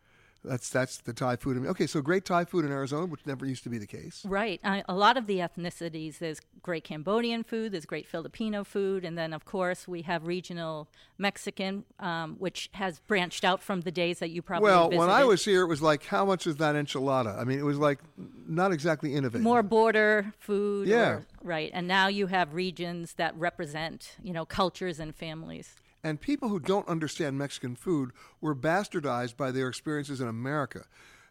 [0.44, 1.64] That's that's the Thai food.
[1.66, 4.24] Okay, so great Thai food in Arizona, which never used to be the case.
[4.26, 4.60] Right.
[4.62, 9.16] I, a lot of the ethnicities, there's great Cambodian food, there's great Filipino food, and
[9.16, 14.18] then, of course, we have regional Mexican, um, which has branched out from the days
[14.18, 14.98] that you probably well, visited.
[14.98, 17.38] when I was here, it was like, how much is that enchilada?
[17.38, 18.00] I mean, it was like
[18.46, 19.42] not exactly innovative.
[19.42, 20.88] More border food.
[20.88, 21.08] Yeah.
[21.08, 21.70] or- right.
[21.72, 25.76] And now you have regions that represent, you know, cultures and families.
[26.04, 30.84] And people who don't understand Mexican food were bastardized by their experiences in America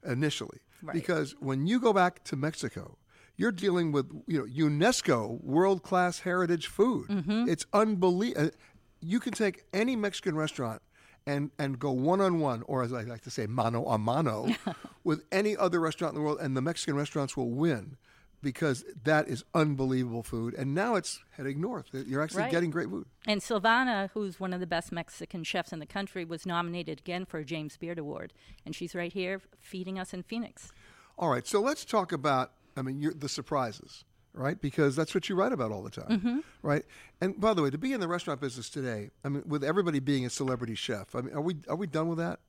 [0.06, 0.60] initially.
[0.82, 0.96] Right.
[0.96, 2.98] Because when you go back to Mexico,
[3.38, 7.08] you're dealing with you know UNESCO world class heritage food.
[7.08, 7.48] Mhm.
[7.48, 8.52] It's unbelievable.
[9.00, 10.82] You can take any Mexican restaurant
[11.26, 14.50] and and go one on one, or as I like to say, mano a mano,
[15.04, 17.98] with any other restaurant in the world, and the Mexican restaurants will win.
[18.44, 21.86] Because that is unbelievable food, and now it's heading north.
[21.94, 22.52] You're actually Right.
[22.52, 23.08] getting great food.
[23.26, 27.26] And Silvana, who's one of the best Mexican chefs in the country, was nominated again
[27.26, 28.34] for a James Beard Award.
[28.66, 30.74] And she's right here feeding us in Phoenix.
[31.18, 32.52] All right, so let's talk about.
[32.76, 34.04] I mean, you're, the surprises,
[34.34, 34.60] right?
[34.60, 36.44] Because that's what you write about all the time, Mhm.
[36.64, 36.84] right?
[37.22, 40.00] And by the way, to be in the restaurant business today, I mean, with everybody
[40.00, 42.40] being a celebrity chef, I mean, are we are we done with that?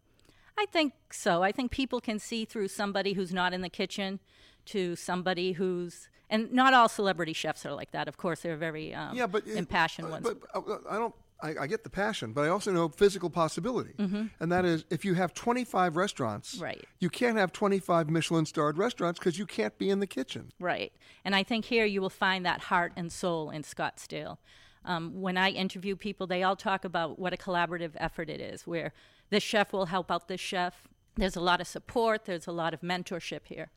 [0.58, 1.42] I think so.
[1.42, 4.18] I think people can see through somebody who's not in the kitchen
[4.66, 8.08] to somebody who's, and not all celebrity chefs are like that.
[8.08, 10.26] Of course, they're very um, yeah, but impassioned ones.
[10.26, 11.14] But uh, I don't.
[11.42, 14.30] I, I get the passion, but I also know physical possibility, Mhm.
[14.40, 16.82] and that is if you have 25 restaurants, Right.
[17.00, 20.52] You can't have 25 Michelin-starred restaurants because you can't be in the kitchen.
[20.60, 20.92] Right.
[21.24, 24.38] And I think here you will find that heart and soul in Scottsdale.
[24.84, 28.64] Um, when I interview people, they all talk about what a collaborative effort it is,
[28.66, 28.92] where
[29.30, 30.82] this chef will help out this chef.
[31.16, 32.24] there's a lot of support.
[32.26, 33.70] There's a lot of mentorship here.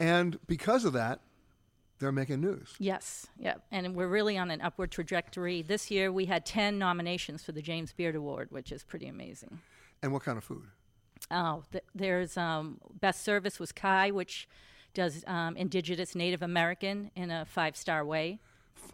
[0.00, 1.20] And because of that,
[1.98, 2.74] they're making news.
[2.78, 5.60] Yes, yeah, and we're really on an upward trajectory.
[5.60, 9.60] This year we had 10 nominations for the James Beard Award, which is pretty amazing.
[10.02, 10.64] And what kind of food?
[11.30, 14.48] Oh, th- there's um, best service was Kai, which
[14.94, 18.40] does um, indigenous Native American in a five star way.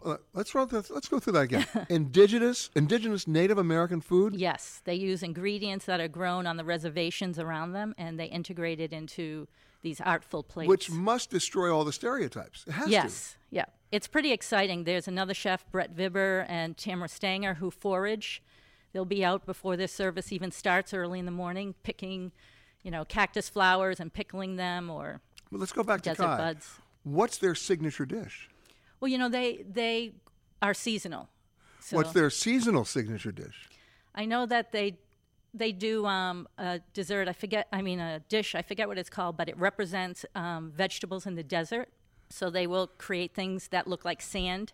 [0.05, 0.67] Uh, let's run.
[0.67, 1.65] This, let's go through that again.
[1.89, 4.35] indigenous, indigenous Native American food.
[4.35, 8.81] Yes, they use ingredients that are grown on the reservations around them, and they integrate
[8.81, 9.47] it into
[9.81, 10.69] these artful plates.
[10.69, 12.65] Which must destroy all the stereotypes.
[12.67, 13.55] It has yes, to.
[13.55, 14.83] yeah, it's pretty exciting.
[14.83, 18.41] There's another chef, Brett Vibber and Tamara Stanger, who forage.
[18.93, 22.31] They'll be out before this service even starts early in the morning, picking,
[22.83, 25.21] you know, cactus flowers and pickling them, or
[25.51, 26.37] well, let's go back to Kai.
[26.37, 26.79] buds.
[27.03, 28.49] What's their signature dish?
[28.99, 30.13] Well, you know, they they
[30.61, 31.29] are seasonal.
[31.79, 33.69] So What's their seasonal signature dish?
[34.13, 34.97] I know that they
[35.53, 37.27] they do um, a dessert.
[37.27, 37.67] I forget.
[37.71, 38.55] I mean, a dish.
[38.55, 41.89] I forget what it's called, but it represents um, vegetables in the desert.
[42.29, 44.73] So they will create things that look like sand,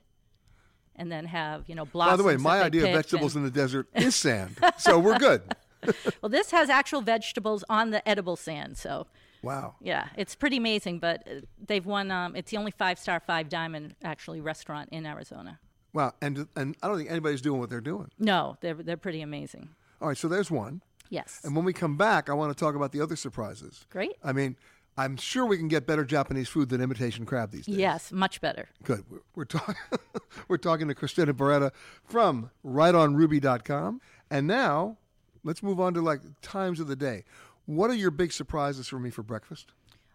[0.95, 2.13] and then have you know blossoms.
[2.13, 5.41] By the way, my idea of vegetables in the desert is sand, so we're good.
[6.21, 9.07] well, this has actual vegetables on the edible sand, so.
[9.41, 9.75] Wow.
[9.81, 12.11] Yeah, it's pretty amazing, but uh, they've won.
[12.11, 15.59] Um, it's the only five star, five diamond actually restaurant in Arizona.
[15.91, 18.09] Wow, and and I don't think anybody's doing what they're doing.
[18.17, 19.69] No, they're they're pretty amazing.
[20.03, 20.81] All right, so there's one.
[21.09, 21.39] Yes.
[21.45, 23.85] And when we come back, I want to talk about the other surprises.
[23.89, 24.17] Great.
[24.21, 24.57] I mean,
[24.97, 27.77] I'm sure we can get better Japanese food than imitation crab these days.
[27.77, 28.67] Yes, much better.
[28.83, 29.05] Good.
[29.09, 29.75] We're, we're talking
[30.49, 31.71] we're talking to Christina Barrueta
[32.03, 34.01] from WriteOnRubee.com.
[34.29, 34.97] And now,
[35.45, 37.23] let's move on to like times of the day.
[37.65, 39.71] What are your big surprises for me for breakfast?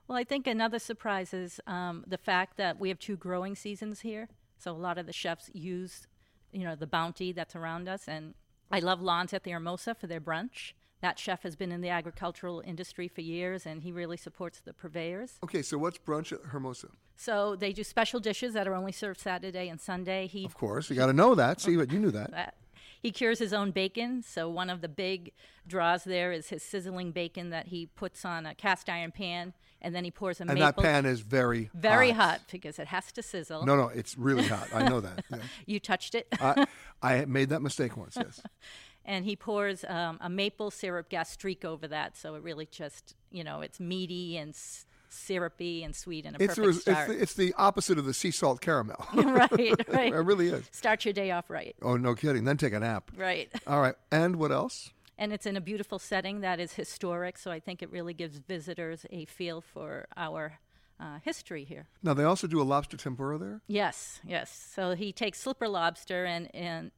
[0.07, 4.01] Well, I think another surprise is um, the fact that we have two growing seasons
[4.01, 4.29] here.
[4.59, 6.07] So a lot of the chefs use,
[6.53, 8.07] you know, the bounty that's around us.
[8.07, 8.35] And
[8.71, 10.73] I love LON's at the Hermosa for their brunch.
[11.01, 14.73] That chef has been in the agricultural industry for years, and he really supports the
[14.73, 15.39] purveyors.
[15.45, 16.89] Okay, so what's brunch at Hermosa?
[17.17, 20.27] So they do special dishes that are only served Saturday and Sunday.
[20.27, 21.61] He, of course, you got to know that.
[21.61, 22.33] See, but you knew that.
[22.33, 22.55] that.
[23.01, 24.23] He cures his own bacon.
[24.23, 25.33] So one of the big
[25.67, 29.95] draws there is his sizzling bacon that he puts on a cast iron pan, and
[29.95, 30.83] then he pours a and maple.
[30.83, 32.31] that pan is very very hot.
[32.31, 33.65] hot because it has to sizzle.
[33.65, 34.69] No, no, it's really hot.
[34.75, 35.25] I know that.
[35.31, 35.39] Yeah.
[35.67, 36.27] you touched it.
[36.41, 36.67] I,
[37.03, 38.17] I made that mistake once.
[38.17, 38.41] Yes.
[39.05, 43.45] and he pours um, a maple syrup gastrique over that, so it really just you
[43.45, 47.09] know it's meaty and s- syrupy and sweet and a It's, perfect it's, start.
[47.09, 49.07] the, it's the opposite of the sea salt caramel.
[49.15, 50.13] right, right.
[50.13, 50.69] it really is.
[50.71, 51.75] Start your day off right.
[51.83, 52.45] Oh, no kidding.
[52.45, 53.11] Then take a nap.
[53.17, 53.51] Right.
[53.67, 53.95] All right.
[54.11, 54.91] And what else?
[55.19, 58.39] And it's in a beautiful setting that is historic, so I think it really gives
[58.39, 60.61] visitors a feel for our
[61.01, 61.89] uh, history here.
[62.03, 63.61] Now, they also do a lobster tempura there?
[63.67, 64.51] Yes, yes.
[64.75, 66.93] So he takes slipper lobster and, and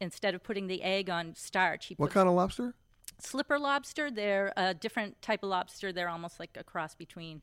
[0.00, 2.74] instead of putting the egg on starch, he What kind of lobster?
[3.18, 4.10] slipper lobster.
[4.10, 5.92] They're a different type of lobster.
[5.92, 7.40] They're almost like a cross between,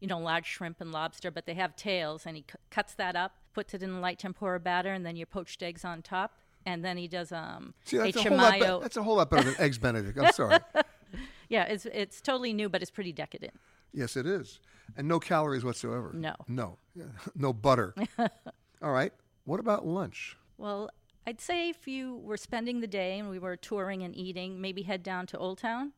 [0.00, 2.24] you know, large shrimp and lobster, but they have tails.
[2.26, 5.16] And he c- cuts that up, puts it in a light tempura batter, and then
[5.16, 6.38] your poached eggs on top.
[6.66, 9.16] And then he does um, See, that's a a, whole lot be- that's a whole
[9.16, 10.18] lot better than eggs Benedict.
[10.18, 10.58] I'm sorry.
[11.48, 13.54] yeah, it's it's totally new, but it's pretty decadent.
[13.92, 14.60] yes, it is.
[14.96, 16.10] And no calories whatsoever.
[16.12, 16.34] No.
[16.48, 16.78] No.
[17.34, 17.94] No butter.
[18.82, 19.12] All right.
[19.44, 20.36] What about lunch?
[20.58, 20.90] Well,
[21.26, 24.82] I'd say if you were spending the day and we were touring and eating, maybe
[24.82, 25.92] head down to Old Town.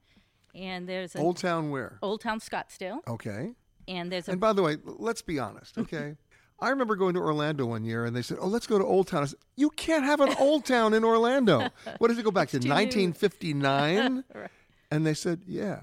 [0.55, 1.99] And there's a Old Town where?
[2.03, 3.07] Old Town Scottsdale.
[3.07, 3.53] Okay.
[3.87, 6.17] And there's a And by the way, let's be honest, okay?
[6.61, 9.07] I remember going to Orlando one year and they said, oh, let's go to Old
[9.07, 9.23] Town.
[9.23, 11.69] I said, you can't have an Old Town in Orlando.
[11.99, 14.25] What does it go back to, It's too 1959?
[14.35, 14.51] Right.
[14.91, 15.81] And they said, yeah.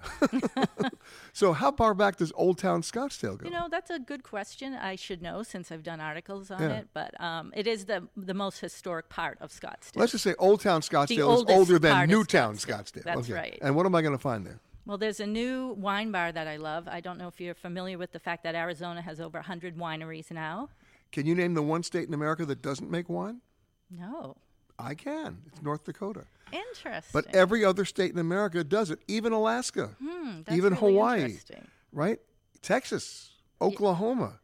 [1.34, 3.45] so how far back does Old Town Scottsdale go?
[3.45, 4.73] You know, that's a good question.
[4.73, 6.78] I should know since I've done articles on Yeah.
[6.78, 6.88] it.
[6.91, 9.97] But um, it is the the most historic part of Scottsdale.
[9.97, 12.65] Let's just say Old Town Scottsdale is older than Newtown Scottsdale.
[12.65, 13.03] Scottsdale.
[13.03, 13.34] That's okay.
[13.34, 13.57] right.
[13.61, 14.59] And what am I going to find there?
[14.86, 16.88] Well, there's a new wine bar that I love.
[16.88, 20.29] I don't know if you're familiar with the fact that Arizona has over 100 wineries
[20.31, 20.69] now.
[21.11, 23.41] Can you name the one state in America that doesn't make wine?
[23.89, 24.36] No.
[24.77, 25.38] I can.
[25.47, 26.25] It's North Dakota.
[26.51, 27.09] Interesting.
[27.13, 31.21] But every other state in America does it, even Alaska, Hmm, that's even really Hawaii,
[31.23, 31.67] interesting.
[31.91, 32.19] right?
[32.61, 33.31] Texas,
[33.61, 34.39] Oklahoma.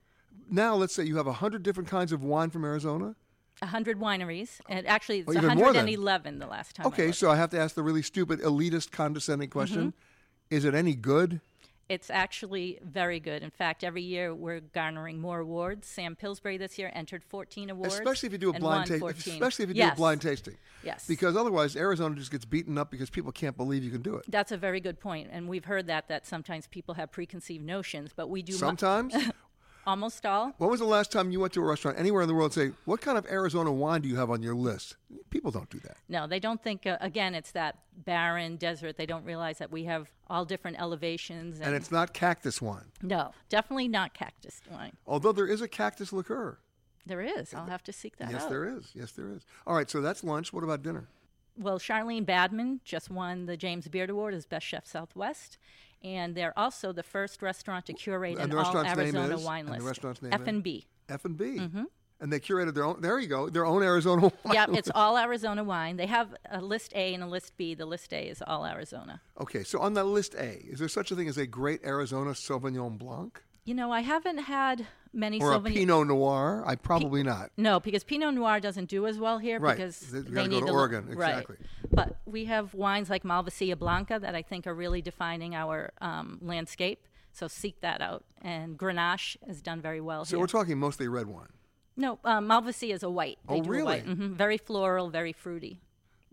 [0.49, 3.15] Now, let's say you have 100 different kinds of wine from Arizona.
[3.59, 4.59] 100 wineries.
[4.69, 6.87] And actually, it's Oh, even more than- 111 the last time.
[6.87, 7.17] Okay, looked.
[7.17, 9.93] so I have to ask the really stupid, elitist, condescending question
[10.51, 11.39] Is it any good?
[11.89, 13.41] It's actually very good.
[13.43, 15.87] In fact, every year we're garnering more awards.
[15.87, 17.93] Sam Pillsbury this year entered 14 awards.
[17.95, 19.33] Especially if you do a blind tasting.
[19.33, 20.55] Especially if you do a blind tasting.
[20.83, 21.05] Yes.
[21.07, 24.25] Because otherwise, Arizona just gets beaten up because people can't believe you can do it.
[24.29, 28.11] That's a very good point, and we've heard that that sometimes people have preconceived notions,
[28.15, 28.53] but we do.
[28.53, 29.13] mu- Sometimes?
[29.85, 30.53] Almost all.
[30.57, 32.71] When was the last time you went to a restaurant anywhere in the world and
[32.71, 34.95] say, What kind of Arizona wine do you have on your list?
[35.29, 35.97] People don't do that.
[36.07, 36.85] No, they don't think.
[36.85, 38.97] Uh, again, it's that barren desert.
[38.97, 41.57] They don't realize that we have all different elevations.
[41.57, 44.93] And, And it's not cactus wine, no, definitely not cactus wine.
[45.07, 46.57] although there is a cactus liqueur.
[47.05, 47.53] There is.
[47.53, 48.43] I'll have to seek that yes, out.
[48.43, 48.91] Yes, there is.
[48.93, 49.41] Yes, there is.
[49.65, 50.53] All right, so that's lunch.
[50.53, 51.07] What about dinner?
[51.57, 55.57] Well, Charleen Badman just won the James Beard Award as Best Chef Southwest,
[56.03, 59.43] and they're also the first restaurant to curate And an the all Arizona is?
[59.43, 59.85] wine And the list.
[59.87, 60.47] restaurant's name F is?
[60.47, 60.85] and B.
[61.09, 61.45] F and B.
[61.59, 61.85] Mhm.
[62.19, 63.01] And they curated their own.
[63.01, 63.49] There you go.
[63.49, 64.53] Their own Arizona wine.
[64.53, 65.97] Yeah, it's all Arizona wine.
[65.97, 67.73] They have a list A and a list B.
[67.73, 69.21] The list A is all Arizona.
[69.39, 72.31] Okay, so on that list A, is there such a thing as a great Arizona
[72.31, 76.63] Sauvignon Blanc You know, I haven't had many or a Pinot Noir?
[76.65, 77.51] I probably not.
[77.57, 79.75] No, because Pinot Noir doesn't do as well here Right.
[79.77, 81.29] because they gotta need go to Oregon, right.
[81.29, 81.57] exactly.
[81.91, 86.39] But we have wines like Malvasia Blanca that I think are really defining our um,
[86.41, 87.07] landscape.
[87.33, 88.23] So seek that out.
[88.41, 90.25] And Grenache has done very well here.
[90.25, 90.39] So here.
[90.41, 91.47] we're talking mostly red wine.
[91.95, 93.37] no, um, Malvasia is a white.
[93.47, 93.83] They Oh, really?
[93.83, 94.05] white.
[94.05, 95.81] hmm Very floral, very fruity.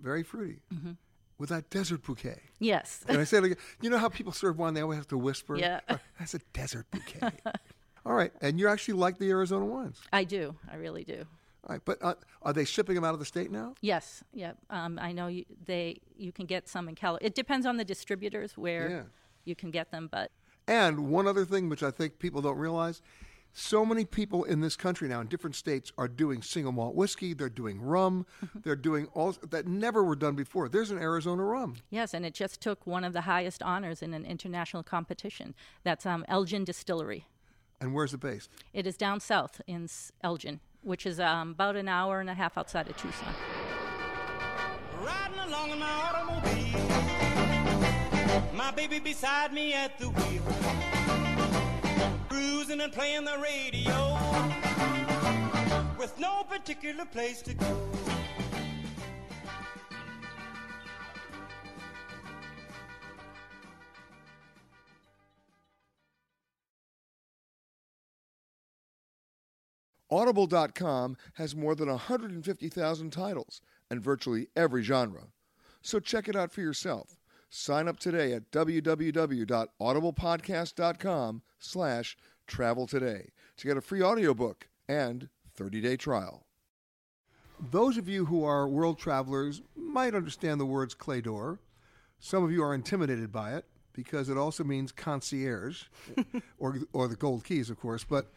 [0.01, 0.61] Very fruity.
[0.72, 0.93] Mm-hmm.
[1.39, 2.41] With that desert bouquet.
[2.59, 3.05] Yes.
[3.09, 3.59] And I say it again.
[3.80, 5.57] You know how people serve wine, they always have to whisper?
[5.57, 5.80] Yeah.
[5.89, 7.30] "Oh, That's a desert bouquet.
[8.05, 8.32] All right.
[8.41, 10.01] And you actually like the Arizona wines.
[10.12, 10.57] I do.
[10.70, 11.24] I really do.
[11.64, 11.80] All right.
[11.84, 13.74] But uh, are they shipping them out of the state now?
[13.82, 14.24] Yes.
[14.32, 14.53] Yeah.
[14.70, 16.01] Um, I know you, they.
[16.16, 17.18] You can get some in Cali.
[17.22, 19.03] It depends on the distributors where Yeah.
[19.45, 20.32] you can get them, but
[20.66, 23.01] And one other thing, which I think people don't realize,
[23.53, 27.34] so many people in this country now in different states are doing single malt whiskey.
[27.34, 28.24] They're doing rum.
[28.62, 30.68] they're doing all that never were done before.
[30.68, 31.76] There's an Arizona rum.
[31.90, 35.55] Yes, and it just took one of the highest honors in an international competition.
[35.82, 37.26] That's um, Elgin Distillery.
[37.80, 38.51] And where's it based?
[38.72, 39.88] It is down south in
[40.22, 43.34] Elgin, which is um, about an hour and a half outside of Tucson.
[45.01, 46.49] Riding along in my automobile.
[48.55, 50.88] My baby beside me at the wheel.
[52.39, 54.16] Cruising and playing the radio.
[55.99, 57.89] With no particular place to go.
[70.09, 73.61] Audible.com has more than 150,000 titles
[73.91, 75.24] and virtually every genre.
[75.82, 77.17] So check it out for yourself.
[77.51, 85.96] Sign up today at www.audiblepodcast.com slash travel today to get a free audiobook and 30-day
[85.96, 86.44] trial.
[87.70, 91.59] Those of you who are world travelers might understand the words clé d'or.
[92.20, 95.84] Some of you are intimidated by it because it also means concierge,
[96.59, 98.05] or, or the gold keys, of course.
[98.05, 98.30] But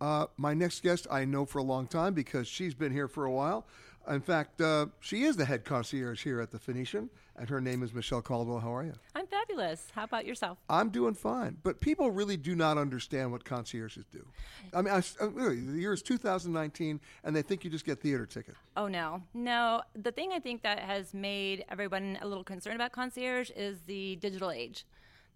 [0.00, 3.24] uh, my next guest I know for a long time because she's been here for
[3.24, 3.66] a while.
[4.08, 7.82] In fact, uh, she is the head concierge here at the Phoenician, and her name
[7.82, 8.60] is Michelle Caldwell.
[8.60, 8.92] How are you?
[9.16, 9.88] I'm fabulous.
[9.94, 10.58] How about yourself?
[10.70, 14.24] I'm doing fine, but people really do not understand what concierges do.
[14.72, 18.00] I mean, I, I- really, the year is 2019, and they think you just get
[18.00, 18.56] theater tickets.
[18.76, 19.82] Oh no, no.
[20.00, 24.16] The thing I think that has made everyone a little concerned about concierge is the
[24.16, 24.86] digital age.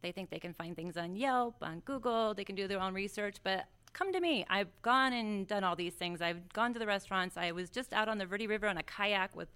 [0.02, 2.94] They think they can find things on Yelp, on Google, they can do their own
[2.94, 4.44] research, but come to me.
[4.48, 6.20] I've gone and done all these things.
[6.20, 7.36] I've gone to the restaurants.
[7.36, 9.48] I was just out on the Verde River on a kayak with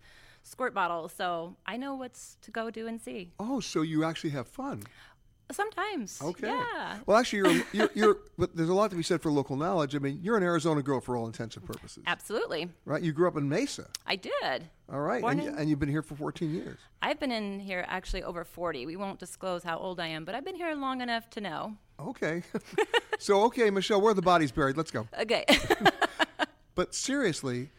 [0.42, 3.32] squirt bottles, so I know what's to go do and see.
[3.38, 4.82] Oh, so you actually have fun.
[5.52, 6.20] Sometimes.
[6.22, 6.48] Okay.
[6.48, 6.98] Yeah.
[7.06, 9.94] Well, actually, you're, you're, you're, but there's a lot to be said for local knowledge.
[9.94, 12.70] I mean, you're an Arizona girl for all intents and purposes, Absolutely.
[12.86, 13.02] right?
[13.02, 13.86] You grew up in Mesa.
[14.06, 14.68] I did.
[14.90, 15.22] All right.
[15.22, 16.78] And, in- and you've been here for 14 years.
[17.02, 18.86] I've been in here actually over 40.
[18.86, 21.76] We won't disclose how old I am, but I've been here long enough to know.
[22.00, 22.42] Okay.
[23.18, 24.76] so, okay, Michelle, where are the bodies buried?
[24.76, 25.08] Let's go.
[25.20, 25.44] Okay.
[26.76, 27.70] But seriously,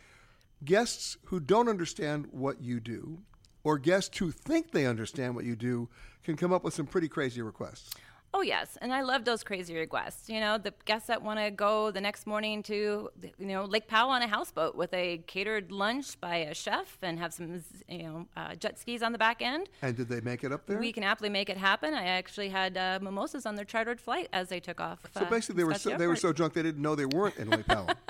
[0.63, 3.19] guests who don't understand what you do,
[3.63, 5.89] or guests who think they understand what you do,
[6.23, 7.93] can come up with some pretty crazy requests.
[8.37, 10.27] Oh yes, and I love those crazy requests.
[10.27, 13.87] You know, the guests that want to go the next morning to, you know, Lake
[13.87, 18.03] Powell on a houseboat with a catered lunch by a chef and have some, you
[18.03, 19.69] know, uh, jet skis on the back end.
[19.81, 20.77] And did they make it up there?
[20.77, 21.93] We can aptly make it happen.
[21.93, 24.99] I actually had uh, mimosas on their chartered flight as they took off.
[25.13, 27.37] so uh, basically, they were so, they were so drunk they didn't know they weren't
[27.37, 27.87] in Lake Powell.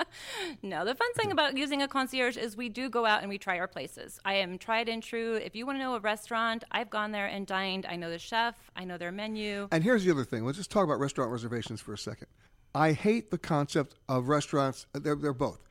[0.62, 3.38] No, the fun thing about using a concierge is we do go out and we
[3.38, 4.18] try our places.
[4.24, 5.34] I am tried and true.
[5.34, 7.86] If you want to know a restaurant, I've gone there and dined.
[7.86, 8.54] I know the chef.
[8.74, 9.68] I know their menu.
[9.70, 10.44] And here's the other thing.
[10.44, 12.28] Let's just talk about restaurant reservations for a second.
[12.74, 14.86] I hate the concept of restaurants.
[14.92, 15.62] They're, they're both.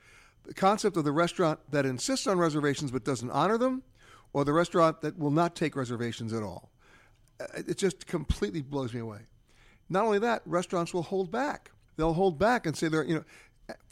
[0.44, 3.82] The concept of the restaurant that insists on reservations but doesn't honor them,
[4.32, 6.70] or the restaurant that will not take reservations at all.
[7.40, 9.20] Uh, It just completely blows me away.
[9.88, 11.70] Not only that, restaurants will hold back.
[11.96, 13.24] They'll hold back and say they're, you know,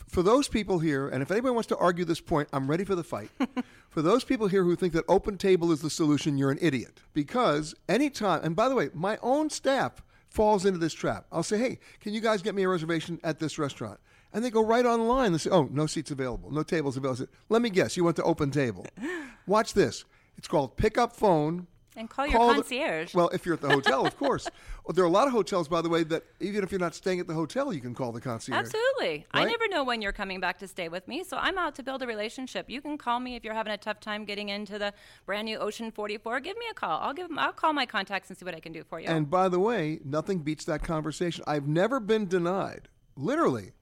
[0.09, 2.95] for those people here, and if anybody wants to argue this point, I'm ready for
[2.95, 3.31] the fight.
[3.89, 7.01] for those people here who think that OpenTable is the solution, you're an idiot.
[7.13, 10.03] Because anytime, and by the way, my own staff
[10.35, 11.27] falls into this trap.
[11.31, 14.01] I'll say, hey, can you guys get me a reservation at this restaurant?
[14.33, 15.31] And they go right online.
[15.31, 18.17] They say, "Oh, no seats available, no tables available." Say, Let me guess, you went
[18.17, 18.85] to OpenTable.
[19.47, 20.05] Watch this.
[20.37, 21.69] It's called Pick Up Phone.
[21.97, 23.15] And call your the- concierge.
[23.15, 24.49] well, if you're at the hotel, of course.
[24.85, 26.95] Well, there are a lot of hotels, by the way, that even if you're not
[26.95, 28.59] staying at the hotel, you can call the concierge.
[28.59, 29.27] Absolutely.
[29.33, 31.83] I never know when you're coming back to stay with me, so I'm out to
[31.83, 32.69] build a relationship.
[32.69, 34.93] You can call me if you're having a tough time getting into the
[35.25, 36.41] brand new Ocean 44.
[36.41, 37.01] Give me a call.
[37.01, 39.07] I'll give I'll call my contacts and see what I can do for you.
[39.07, 41.45] And by the way, nothing beats that conversation.
[41.47, 43.73] I've never been denied, literally,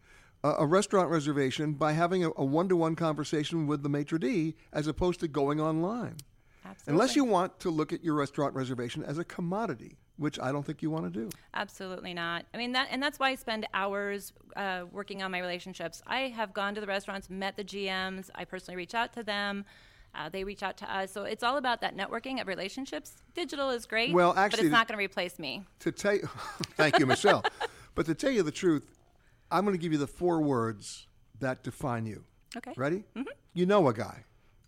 [0.44, 4.86] a, a restaurant reservation by having a, a one-to-one conversation with the maitre d' as
[4.86, 6.16] opposed to going online.
[6.86, 10.64] Unless you want to look at your restaurant reservation as a commodity, which I don't
[10.64, 11.28] think you want to do.
[11.54, 12.44] Absolutely not.
[12.54, 16.02] I mean that, and that's why I spend hours uh, working on my relationships.
[16.06, 18.30] I have gone to the restaurants, met the GMs.
[18.34, 19.64] I personally reach out to them.
[20.14, 21.10] Uh, they reach out to us.
[21.10, 23.14] So it's all about that networking of relationships.
[23.34, 25.64] Digital is great, Well, but actually, it's not going to replace me.
[25.80, 26.28] To tell you,
[26.76, 27.42] thank you, Michelle.
[27.94, 28.84] but to tell you the truth,
[29.50, 31.06] I'm going to give you the four words
[31.40, 32.24] that define you.
[32.56, 32.74] Okay.
[32.76, 33.04] Ready?
[33.16, 33.24] Mhm.
[33.54, 34.24] You know a guy.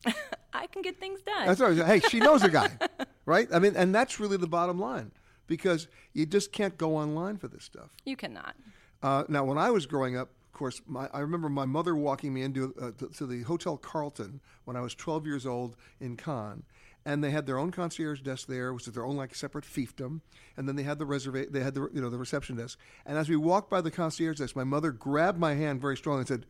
[0.55, 1.47] I can get things done.
[1.47, 1.77] That's right.
[1.77, 2.71] Hey, she knows a guy,
[3.27, 3.49] right?
[3.53, 5.11] I mean, and that's really the bottom line
[5.47, 7.91] because you just can't go online for this stuff.
[8.05, 8.55] You cannot.
[9.03, 12.33] Uh, now, when I was growing up, of course, my, I remember my mother walking
[12.33, 16.17] me into uh, to, to the Hotel Carlton when I was 12 years old in
[16.17, 16.63] Cannes,
[17.05, 20.21] and they had their own concierge desk there, which is their own like separate fiefdom,
[20.57, 22.79] and then they had the reserva- they had the you know the reception desk.
[23.05, 26.21] And as we walked by the concierge desk, my mother grabbed my hand very strongly
[26.21, 26.47] and said.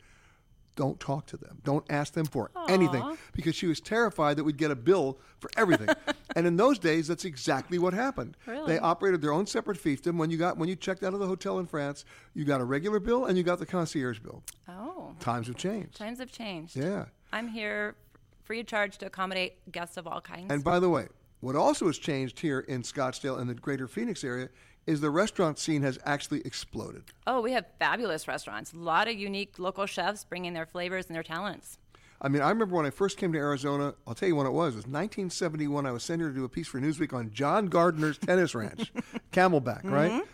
[0.76, 1.60] Don't talk to them.
[1.64, 5.50] Don't ask them for anything because she was terrified that we'd get a bill for
[5.56, 5.88] everything.
[6.36, 8.36] and in those days, that's exactly what happened.
[8.46, 8.74] Really?
[8.74, 10.18] They operated their own separate fiefdom.
[10.18, 12.04] When you got when you checked out of the hotel in France,
[12.34, 14.42] you got a regular bill and you got the concierge bill.
[14.68, 15.14] Oh.
[15.20, 15.96] Times have changed.
[15.96, 16.76] Times have changed.
[16.76, 17.06] Yeah.
[17.32, 17.94] I'm here
[18.42, 20.52] free of charge to accommodate guests of all kinds.
[20.52, 21.08] And by the way,
[21.40, 24.48] what also has changed here in Scottsdale and the greater Phoenix area
[24.86, 27.02] is the restaurant scene has actually exploded.
[27.26, 28.72] oh, we have fabulous restaurants.
[28.72, 31.78] A lot of unique local chefs bringing their flavors and their talents.
[32.20, 34.52] I mean, I remember when I first came to Arizona, I'll tell you when it
[34.52, 34.74] was.
[34.74, 35.84] It was 1971.
[35.86, 38.92] I was sent here to do a piece for Newsweek on John Gardiner's tennis ranch,
[39.32, 40.12] Camelback, right?
[40.12, 40.26] Mhm.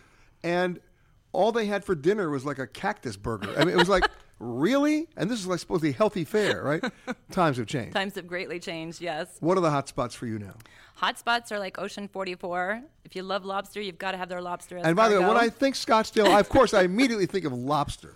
[0.43, 0.79] And
[1.33, 3.53] all they had for dinner was like a cactus burger.
[3.57, 4.05] I mean, it was like,
[4.41, 5.07] really?
[5.15, 6.83] And this is like supposed to healthy fare, right?
[7.31, 7.93] Times have changed.
[7.93, 9.37] Times have greatly changed, yes.
[9.39, 10.55] What are the hot spots for you now?
[10.95, 12.81] Hot spots are like Ocean 44.
[13.05, 15.21] If you love lobster, you've got to have their lobster as And by the way,
[15.21, 15.33] cargo.
[15.35, 18.15] when I think Scottsdale, I, of course, I immediately think of lobster.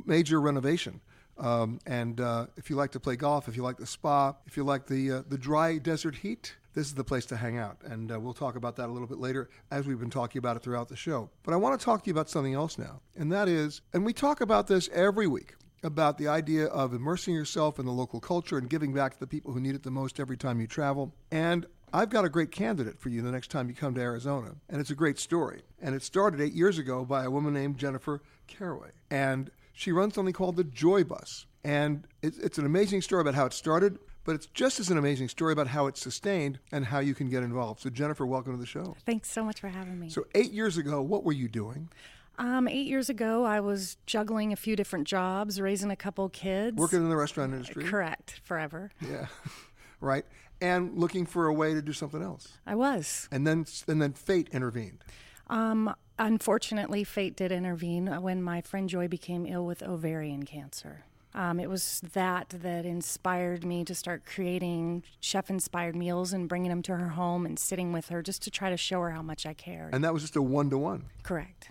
[0.06, 1.02] major renovation.
[1.38, 4.58] Um, and uh, if you like to play golf, if you like the spa, if
[4.58, 7.78] you like the uh, the dry desert heat, this is the place to hang out.
[7.84, 10.58] And uh, we'll talk about that a little bit later, as we've been talking about
[10.58, 11.30] it throughout the show.
[11.44, 14.04] But I want to talk to you about something else now, and that is, and
[14.04, 15.54] we talk about this every week
[15.84, 19.28] about the idea of immersing yourself in the local culture and giving back to the
[19.28, 21.14] people who need it the most every time you travel.
[21.32, 24.56] And I've got a great candidate for you the next time you come to Arizona,
[24.70, 25.62] and it's a great story.
[25.82, 28.90] And it started eight years ago by a woman named Jennifer Caraway.
[29.10, 31.46] And she runs something called the Joy Bus.
[31.64, 34.98] And it's, it's an amazing story about how it started, but it's just as an
[34.98, 37.82] amazing story about how it's sustained and how you can get involved.
[37.82, 38.96] So, Jennifer, welcome to the show.
[39.06, 40.10] Thanks so much for having me.
[40.10, 41.90] So, eight years ago, what were you doing?
[42.38, 46.78] Um, eight years ago, I was juggling a few different jobs, raising a couple kids.
[46.78, 47.86] Working in the restaurant industry?
[47.86, 48.92] Correct, forever.
[49.02, 49.28] Yeah,
[50.02, 50.26] right.
[50.60, 52.58] And looking for a way to do something else.
[52.66, 53.30] I was.
[53.32, 55.04] And then, and then fate intervened.
[55.48, 61.04] Um, Unfortunately, fate did intervene when my friend Joy became ill with ovarian cancer.
[61.36, 66.70] Um, it was that that inspired me to start creating chef inspired meals and bringing
[66.70, 69.22] them to her home and sitting with her just to try to show her how
[69.22, 69.94] much I cared.
[69.94, 71.06] And that was just a one to one.
[71.22, 71.70] Correct.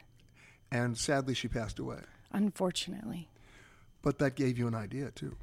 [0.71, 1.99] And sadly, she passed away.
[2.31, 3.29] Unfortunately.
[4.03, 5.35] But that gave you an idea, too.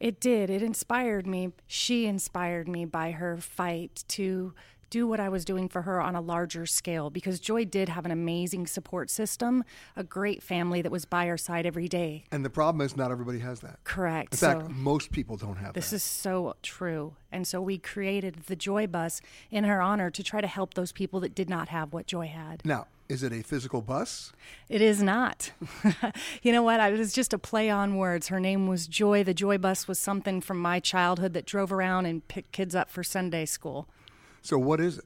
[0.00, 0.50] It did.
[0.50, 1.52] It inspired me.
[1.66, 4.54] She inspired me by her fight to
[4.90, 8.04] do what I was doing for her on a larger scale because Joy did have
[8.04, 9.64] an amazing support system,
[9.96, 12.24] a great family that was by her side every day.
[12.32, 13.78] And the problem is, not everybody has that.
[13.84, 14.34] Correct.
[14.34, 15.74] In fact, most people don't have that.
[15.74, 15.96] This that.
[15.96, 17.14] is so true.
[17.30, 19.20] And so we created the Joy Bus
[19.50, 22.26] in her honor to try to help those people that did not have what Joy
[22.26, 22.62] had.
[22.64, 24.32] Now, is it a physical bus?
[24.68, 25.50] It is not.
[26.42, 26.78] you know what?
[26.78, 28.28] I, it was just a play on words.
[28.28, 29.24] Her name was Joy.
[29.24, 32.88] The Joy Bus was something from my childhood that drove around and picked kids up
[32.88, 33.88] for Sunday school.
[34.42, 35.04] So, what is it?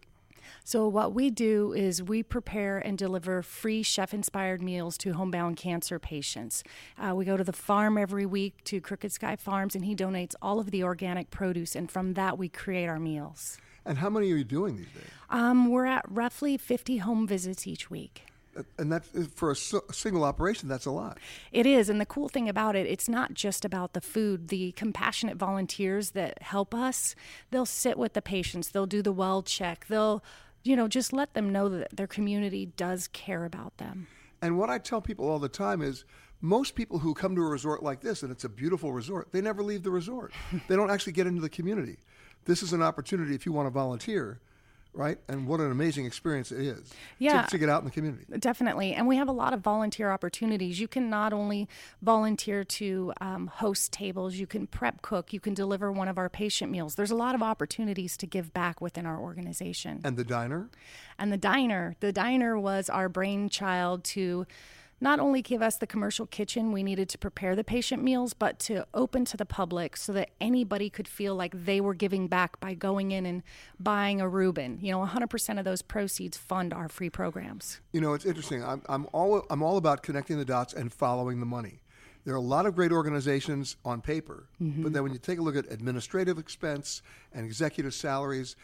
[0.65, 5.57] So, what we do is we prepare and deliver free chef inspired meals to homebound
[5.57, 6.63] cancer patients.
[6.99, 10.35] Uh, we go to the farm every week to Crooked Sky Farms, and he donates
[10.43, 13.57] all of the organic produce, and from that, we create our meals.
[13.87, 15.11] And how many are you doing these days?
[15.31, 18.23] Um, we're at roughly 50 home visits each week.
[18.57, 19.05] Uh, And that
[19.35, 20.69] for a single operation.
[20.69, 21.19] That's a lot.
[21.53, 21.89] It is.
[21.89, 24.49] And the cool thing about it, it's not just about the food.
[24.49, 27.15] The compassionate volunteers that help us,
[27.51, 30.23] they'll sit with the patients, they'll do the well check, they'll,
[30.63, 34.07] you know, just let them know that their community does care about them.
[34.41, 36.05] And what I tell people all the time is
[36.41, 39.41] most people who come to a resort like this, and it's a beautiful resort, they
[39.41, 40.33] never leave the resort.
[40.69, 41.99] they don't actually get into the community.
[42.45, 44.41] This is an opportunity if you want to volunteer,
[44.93, 45.19] right?
[45.29, 46.93] And what an amazing experience it is
[47.45, 48.25] to- to, get out in the community.
[48.39, 48.95] Definitely.
[48.95, 50.79] And we have a lot of volunteer opportunities.
[50.79, 51.69] You can not only
[52.03, 56.29] volunteer to um, host tables, you can prep cook, you can deliver one of our
[56.29, 56.95] patient meals.
[56.95, 60.01] There's a lot of opportunities to give back within our organization.
[60.05, 60.69] And the diner?
[61.19, 64.47] And the diner, the diner was our brainchild to
[65.01, 68.59] not only give us the commercial kitchen we needed to prepare the patient meals, but
[68.61, 72.61] to open to the public so that anybody could feel like they were giving back
[72.61, 73.43] by going in and
[73.79, 74.79] buying a Reuben.
[74.81, 77.81] You know, 100% of those proceeds fund our free programs.
[77.93, 78.65] You know, it's interesting.
[78.65, 81.81] I'm, I'm, all, I'm all about connecting the dots and following the money.
[82.25, 84.83] There are a lot of great organizations on paper, mm-hmm.
[84.83, 87.03] but then when you take a look at administrative expense
[87.35, 88.57] and executive salaries,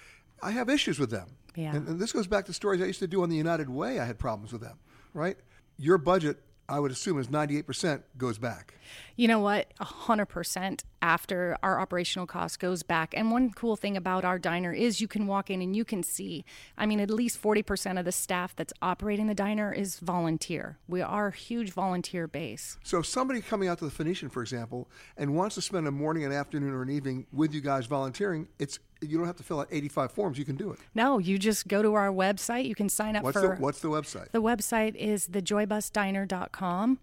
[0.42, 1.28] I have issues with them.
[1.54, 1.74] Yeah.
[1.74, 3.98] And, and this goes back to stories I used to do on the United Way.
[4.00, 4.78] I had problems with them,
[5.12, 5.36] right?
[5.82, 8.74] Your budget, I would assume, is 98% goes back.
[9.16, 9.72] You know what?
[9.80, 13.14] 100% after our operational cost goes back.
[13.16, 16.02] And one cool thing about our diner is you can walk in and you can
[16.02, 16.44] see,
[16.76, 20.76] I mean, at least 40% of the staff that's operating the diner is volunteer.
[20.86, 22.76] We are a huge volunteer base.
[22.84, 25.90] So if somebody coming out to the Phoenician, for example, and wants to spend a
[25.90, 29.42] morning, an afternoon, or an evening with you guys volunteering, it's you don't have to
[29.42, 30.38] fill out 85 forms.
[30.38, 30.78] You can do it.
[30.94, 32.66] No, you just go to our website.
[32.66, 33.54] You can sign up What's for.
[33.56, 34.30] the What's the website?
[34.32, 36.98] The website is thejoybusdiner.com.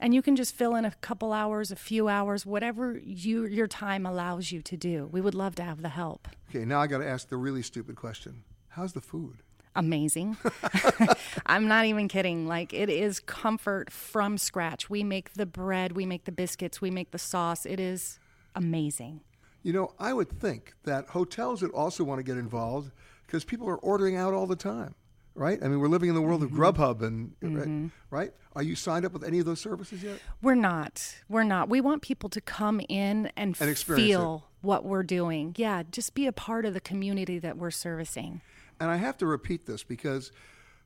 [0.00, 3.68] And you can just fill in a couple hours, a few hours, whatever you, your
[3.68, 5.08] time allows you to do.
[5.12, 6.26] We would love to have the help.
[6.50, 9.42] Okay, now I got to ask the really stupid question: How's the food?
[9.74, 10.36] amazing.
[11.46, 12.46] I'm not even kidding.
[12.46, 14.90] Like it is comfort from scratch.
[14.90, 17.64] We make the bread, we make the biscuits, we make the sauce.
[17.66, 18.18] It is
[18.54, 19.20] amazing.
[19.62, 22.90] You know, I would think that hotels would also want to get involved
[23.26, 24.94] because people are ordering out all the time,
[25.34, 25.58] right?
[25.62, 26.60] I mean, we're living in the world Mm-hmm.
[26.62, 28.32] of Grubhub, and right, right?
[28.54, 30.18] Are you signed up with any of those services yet?
[30.42, 31.14] We're not.
[31.28, 31.68] We're not.
[31.68, 35.54] We want people to come in and, And feel what we're doing.
[35.56, 38.40] Yeah, just be a part of the community that we're servicing.
[38.80, 40.32] And I have to repeat this because,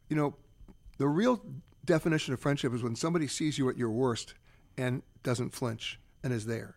[0.08, 0.34] you know,
[0.98, 1.40] the real
[1.84, 4.34] definition of friendship is when somebody sees you at your worst
[4.76, 6.76] and doesn't flinch and is there,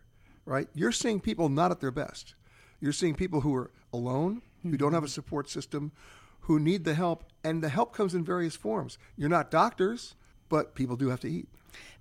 [0.50, 0.68] right?
[0.74, 2.34] You're seeing people not at their best.
[2.80, 5.92] You're seeing people who are alone, who don't have a support system,
[6.40, 8.98] who need the help, and the help comes in various forms.
[9.16, 10.16] You're not doctors,
[10.48, 11.48] but people do have to eat.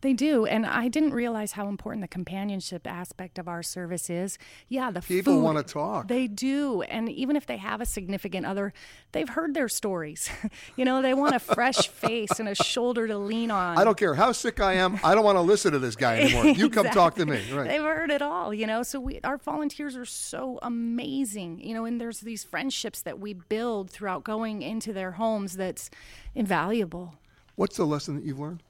[0.02, 4.38] They do, and I didn't realize how important the companionship aspect of our service is.
[4.70, 6.08] Yeah, the People food- wanna talk.
[6.08, 8.72] They do, and even if they have a significant other,
[9.12, 10.30] they've heard their stories.
[10.78, 13.78] you know, they want a fresh face and a shoulder to lean on.
[13.78, 15.00] I don't care how sick I am.
[15.04, 16.46] I don't want to listen to this guy anymore.
[16.46, 17.42] You come talk to me.
[17.52, 17.68] Right.
[17.68, 18.84] They've heard it all, you know.
[18.84, 21.84] So we, our volunteers are so amazing, you know.
[21.86, 25.90] And there's these friendships that we build throughout going into their homes that's
[26.36, 27.16] invaluable.
[27.56, 28.64] What's the lesson that you've learned?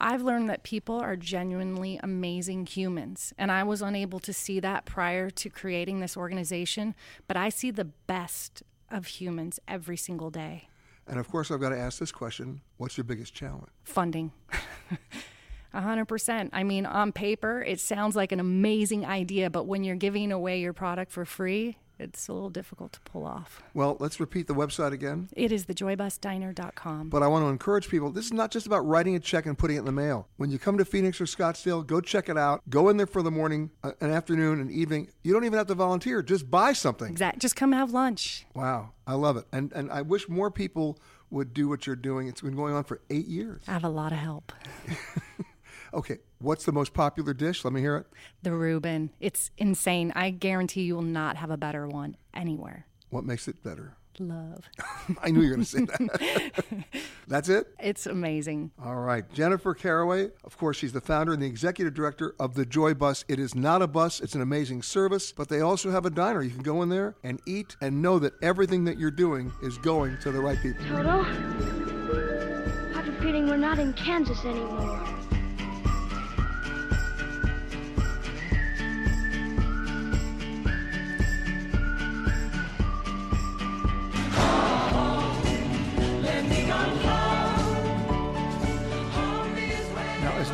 [0.00, 4.84] I've learned that people are genuinely amazing humans, and I was unable to see that
[4.84, 6.94] prior to creating this organization.
[7.26, 10.68] But I see the best of humans every single day.
[11.08, 13.68] And of course, I've got to ask this question What's your biggest challenge?
[13.84, 14.32] Funding.
[15.72, 16.50] Hundred percent.
[16.54, 20.60] I mean, on paper, it sounds like an amazing idea, but when you're giving away
[20.60, 23.62] your product for free, It's a little difficult to pull off.
[23.72, 25.28] Well, let's repeat the website again.
[25.34, 27.08] It is thejoybusdiner.com.
[27.08, 29.56] But I want to encourage people this is not just about writing a check and
[29.56, 30.28] putting it in the mail.
[30.36, 32.68] When you come to Phoenix or Scottsdale, go check it out.
[32.68, 35.08] Go in there for the morning, uh, an afternoon, an evening.
[35.22, 36.22] You don't even have to volunteer.
[36.22, 37.10] Just buy something.
[37.10, 37.40] Exactly.
[37.40, 38.46] Just come have lunch.
[38.54, 38.90] Wow.
[39.06, 39.46] I love it.
[39.52, 40.98] And, and I wish more people
[41.30, 42.28] would do what you're doing.
[42.28, 43.62] It's been going on for eight years.
[43.66, 44.52] I have a lot of help.
[45.94, 46.18] Okay.
[46.38, 47.64] What's the most popular dish?
[47.64, 48.06] Let me hear it.
[48.42, 49.10] The Reuben.
[49.20, 50.12] It's insane.
[50.14, 52.86] I guarantee you will not have a better one anywhere.
[53.10, 53.96] What makes it better?
[54.18, 54.64] Love.
[55.22, 56.84] I knew you were going to say that.
[57.28, 57.68] That's it?
[57.78, 58.70] It's amazing.
[58.82, 59.30] All right.
[59.32, 63.24] Jennifer Caraway, of course, she's the founder and the executive director of the Joy Bus.
[63.28, 66.42] It is not a bus, it's an amazing service, but they also have a diner.
[66.42, 69.76] You can go in there and eat and know that everything that you're doing is
[69.78, 70.84] going to the right people.
[70.86, 75.15] Toto, I have a feeling we're not in Kansas anymore.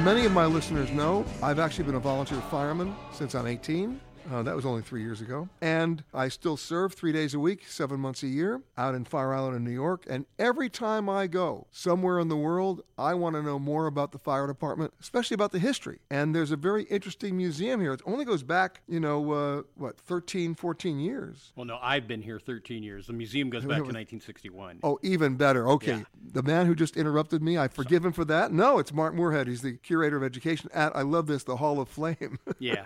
[0.05, 4.01] Many of my listeners know, I've actually been a volunteer fireman since I'm 18.
[4.31, 5.49] Uh, that was only three years ago.
[5.61, 9.33] And I still serve three days a week, seven months a year, out in Fire
[9.35, 10.05] Island in New York.
[10.09, 14.13] And every time I go somewhere in the world, I want to know more about
[14.13, 15.99] the fire department, especially about the history.
[16.11, 17.93] And there's a very interesting museum here.
[17.93, 21.53] It only goes back, you know, uh, what, 13, 14 years.
[21.57, 23.07] Well, no, I've been here 13 years.
[23.07, 24.81] The museum goes back to 1961.
[24.83, 25.69] Oh, even better.
[25.69, 26.05] Okay.
[26.33, 28.53] The man who just interrupted me, I forgive him for that.
[28.53, 29.49] No, it's Mark Moorhead.
[29.49, 32.39] He's the curator of education at, I love this, the Hall of Flame.
[32.59, 32.85] Yeah,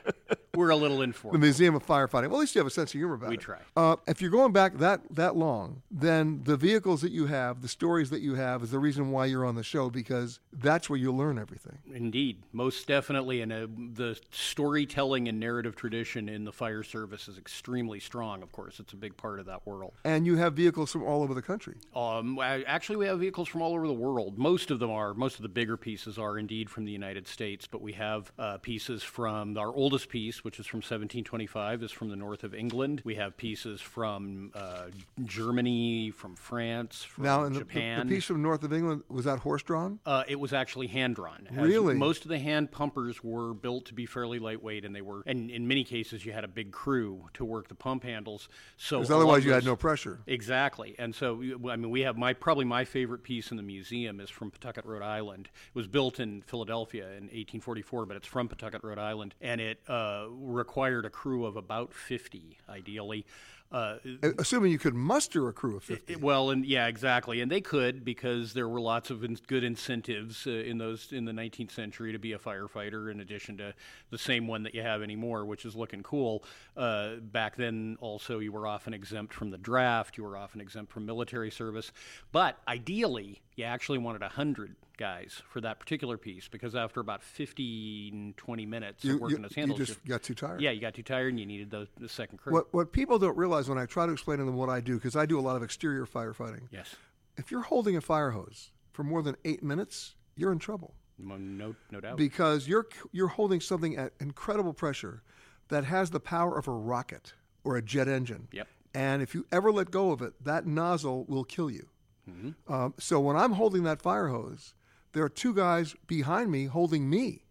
[0.55, 1.26] we're a little informed.
[1.33, 2.29] The Museum of Firefighting.
[2.29, 3.39] Well, at least you have a sense of humor about We it.
[3.39, 3.59] We try.
[3.77, 7.69] Uh, if you're going back that that long, then the vehicles that you have, the
[7.69, 10.99] stories that you have, is the reason why you're on the show because that's where
[10.99, 11.79] you learn everything.
[11.93, 17.39] Indeed, most definitely, and uh, the storytelling and narrative tradition in the fire service is
[17.39, 18.43] extremely strong.
[18.43, 19.95] Of course, it's a big part of that world.
[20.05, 21.77] And you have vehicles from all over the country.
[21.95, 24.39] Um, actually, we have vehicles from all over the world.
[24.39, 25.15] Most of them are.
[25.15, 28.59] Most of the bigger pieces are indeed from the United States, but we have uh,
[28.59, 30.83] pieces from our oldest piece, which is from
[31.17, 33.01] 1725, is from the north of England.
[33.05, 34.87] We have pieces from uh,
[35.25, 39.39] Germany, from France, from now, in the, the, piece from north of England was that
[39.39, 39.99] horse drawn?
[40.05, 41.49] Uh, it was actually hand drawn.
[41.51, 41.95] Really?
[41.95, 45.23] most of the hand pumpers were built to be fairly lightweight, and they were.
[45.27, 48.49] And in many cases, you had a big crew to work the pump handles.
[48.77, 50.21] So Because otherwise you had no pressure.
[50.27, 54.21] Exactly, and so I mean, we have my probably my favorite piece in the museum
[54.21, 55.49] is from Pawtucket, Rhode Island.
[55.69, 59.81] It was built in Philadelphia in 1844, but it's from Pawtucket, Rhode Island, and it
[59.89, 63.25] uh, required a crew of about 50, ideally.
[63.73, 63.97] Uh,
[64.39, 66.13] Assuming you could muster a crew of 50.
[66.13, 69.65] it- well, and yeah, exactly, and they could because there were lots of in- good
[69.65, 73.75] incentives uh, in those in the 19th century to be a firefighter, in addition to
[74.11, 76.45] the same one that you have anymore, which is looking cool.
[76.77, 80.93] Uh, back then, also, you were often exempt from the draft, you were often exempt
[80.93, 81.91] from military service,
[82.31, 88.35] but ideally, you actually wanted hundred guys for that particular piece because after about 15,
[88.37, 90.61] 20 minutes You- of working you- those you handles, just got too tired.
[90.61, 92.53] Yeah, you got too tired, and you needed the, the second crew.
[92.53, 94.95] What, what people don't realize when I try to explain to them what I do,
[94.95, 96.69] because I do a lot of exterior firefighting.
[96.71, 96.95] Yes.
[97.37, 100.95] If you're holding a fire hose for more than eight minutes, you're in trouble.
[101.19, 102.19] No, no doubt.
[102.19, 105.23] because you're you're holding something at incredible pressure
[105.69, 107.33] that has the power of a rocket
[107.65, 108.49] or a jet engine.
[108.53, 108.69] Yep.
[108.95, 111.89] And if you ever let go of it, that nozzle will kill you.
[112.29, 112.73] Mm-hmm.
[112.73, 114.75] Um, so when I'm holding that fire hose,
[115.13, 117.43] there are two guys behind me holding me.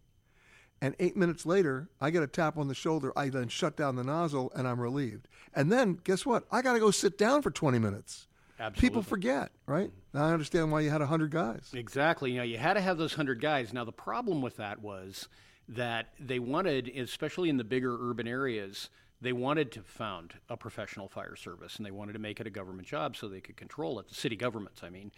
[0.82, 3.11] And eight minutes later, I get a tap on the shoulder.
[3.17, 5.28] I then shut down the nozzle and I'm relieved.
[5.53, 6.43] And then guess what?
[6.51, 8.28] I got to go sit down for 20 minutes.
[8.59, 8.89] Absolutely.
[8.89, 9.91] People forget, right?
[10.13, 11.71] Now I understand why you had 100 guys.
[11.73, 12.32] Exactly.
[12.32, 13.73] You know, you had to have those hundred guys.
[13.73, 15.28] Now the problem with that was
[15.67, 18.89] that they wanted, especially in the bigger urban areas,
[19.22, 22.49] they wanted to found a professional fire service, and they wanted to make it a
[22.49, 24.07] government job so they could control it.
[24.09, 25.11] The city governments, I mean.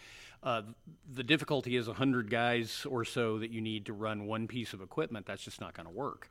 [0.44, 0.62] Uh,
[1.12, 4.74] the difficulty is a hundred guys or so that you need to run one piece
[4.74, 5.26] of equipment.
[5.26, 6.30] That's just not going to work.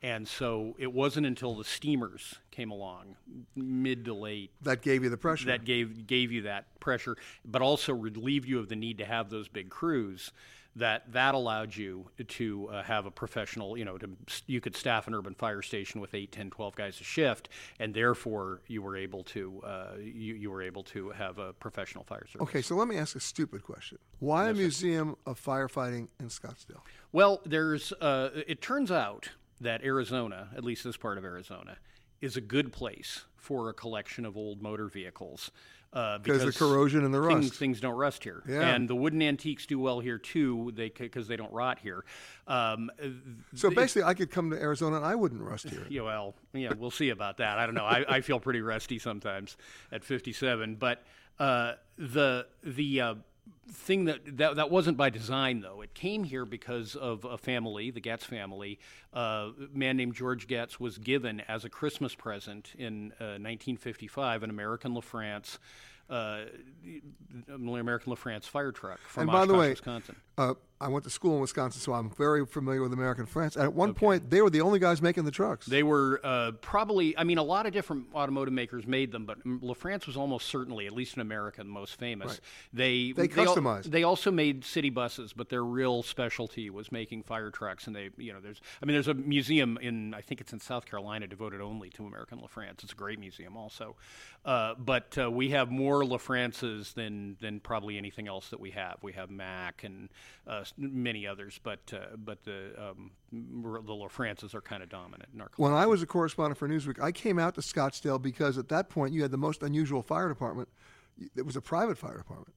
[0.00, 3.16] And so it wasn't until the steamers came along,
[3.56, 5.46] mid to late, That gave you the pressure.
[5.46, 9.28] that gave gave you that pressure, but also relieved you of the need to have
[9.28, 10.30] those big crews.
[10.78, 14.08] That that allowed you to uh, have a professional, you know, to
[14.46, 17.48] you could staff an urban fire station with 8, 10, 12 guys a shift,
[17.78, 22.04] and therefore you were able to uh, you, you were able to have a professional
[22.04, 22.48] fire service.
[22.48, 23.98] Okay, so let me ask a stupid question.
[24.18, 26.80] Why a museum of firefighting in Scottsdale?
[27.12, 27.92] Well, there's.
[27.92, 31.78] Uh, it turns out that Arizona, at least this part of Arizona,
[32.20, 35.50] is a good place for a collection of old motor vehicles.
[35.98, 37.54] Uh, 'Cause the corrosion and the things, rust.
[37.58, 38.68] Things don't rust here, Yeah.
[38.74, 40.72] and the wooden antiques do well here too.
[40.76, 42.04] They because they don't rot here.
[42.46, 42.88] Um,
[43.54, 45.84] So basically, I could come to Arizona and I wouldn't rust here.
[45.90, 47.58] yeah, well, yeah, we'll see about that.
[47.58, 47.84] I don't know.
[47.84, 49.56] I, I feel pretty rusty sometimes
[49.90, 51.02] at 57, but
[51.40, 53.14] uh, the the uh,
[53.70, 55.80] thing that, that that wasn't by design though.
[55.82, 58.78] It came here because of a family, the Getz family.
[59.14, 64.42] Uh, a man named George Getz was given as a Christmas present in uh, 1955
[64.42, 65.58] an American LaFrance.
[66.08, 66.44] Uh,
[67.52, 70.16] American LaFrance fire truck from and by the way, Wisconsin.
[70.80, 73.56] I went to school in Wisconsin, so I'm very familiar with American LaFrance.
[73.56, 75.66] And at one point, they were the only guys making the trucks.
[75.66, 79.42] They were uh, probably, I mean, a lot of different automotive makers made them, but
[79.44, 82.28] LaFrance was almost certainly, at least in America, the most famous.
[82.28, 82.40] Right.
[82.72, 83.84] They They customized.
[83.84, 87.86] they also made city buses, but their real specialty was making fire trucks.
[87.86, 90.60] And they, you know, there's, I mean, there's a museum in, I think it's in
[90.60, 92.84] South Carolina, devoted only to American LaFrance.
[92.84, 93.96] It's a great museum, also.
[94.44, 98.96] Uh, but uh, we have more LaFrances than than probably anything else that we have.
[99.02, 100.08] We have Mack and
[100.46, 105.40] uh, many others, but uh, but the um, the LaFrances are kind of dominant in
[105.40, 108.68] our When I was a correspondent for Newsweek, I came out to Scottsdale because at
[108.68, 110.68] that point you had the most unusual fire department.
[111.36, 112.54] It was a private fire department,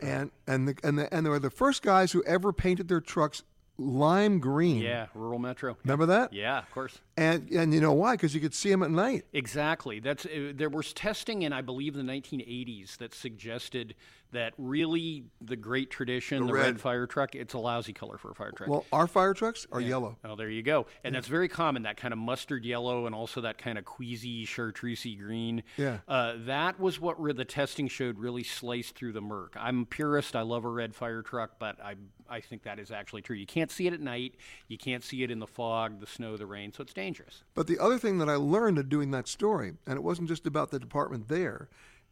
[0.00, 3.00] and and the, and the, and they were the first guys who ever painted their
[3.00, 3.42] trucks
[3.78, 4.82] lime green.
[4.82, 5.76] Yeah, rural metro.
[5.84, 6.32] Remember that?
[6.32, 7.00] Yeah, of course.
[7.16, 8.14] And and you know why?
[8.14, 9.24] Because you could see them at night.
[9.32, 10.00] Exactly.
[10.00, 13.94] That's uh, there was testing in I believe the 1980s that suggested
[14.32, 16.62] that really the great tradition, The the, red.
[16.66, 16.80] red.
[16.80, 18.68] fire truck, it's a lousy color for a fire truck.
[18.68, 19.88] Well, our fire trucks are Yeah.
[19.88, 20.18] yellow.
[20.24, 20.86] Oh, there you go.
[21.02, 24.44] And that's very common, that kind of mustard yellow and also that kind of queasy
[24.44, 25.62] chartreusey green.
[25.76, 25.98] Yeah.
[26.06, 29.54] Uh, that was what re- the testing showed really sliced through the murk.
[29.58, 30.36] I'm a purist.
[30.36, 31.94] I love a red fire truck, but I,
[32.28, 33.36] I think that is actually true.
[33.36, 34.34] You can't see it at night.
[34.68, 37.44] You can't see it in the fog, the snow, the rain, so it's dangerous.
[37.54, 40.46] But the other thing that I learned in doing that story, and it wasn't just
[40.46, 41.68] about the department there,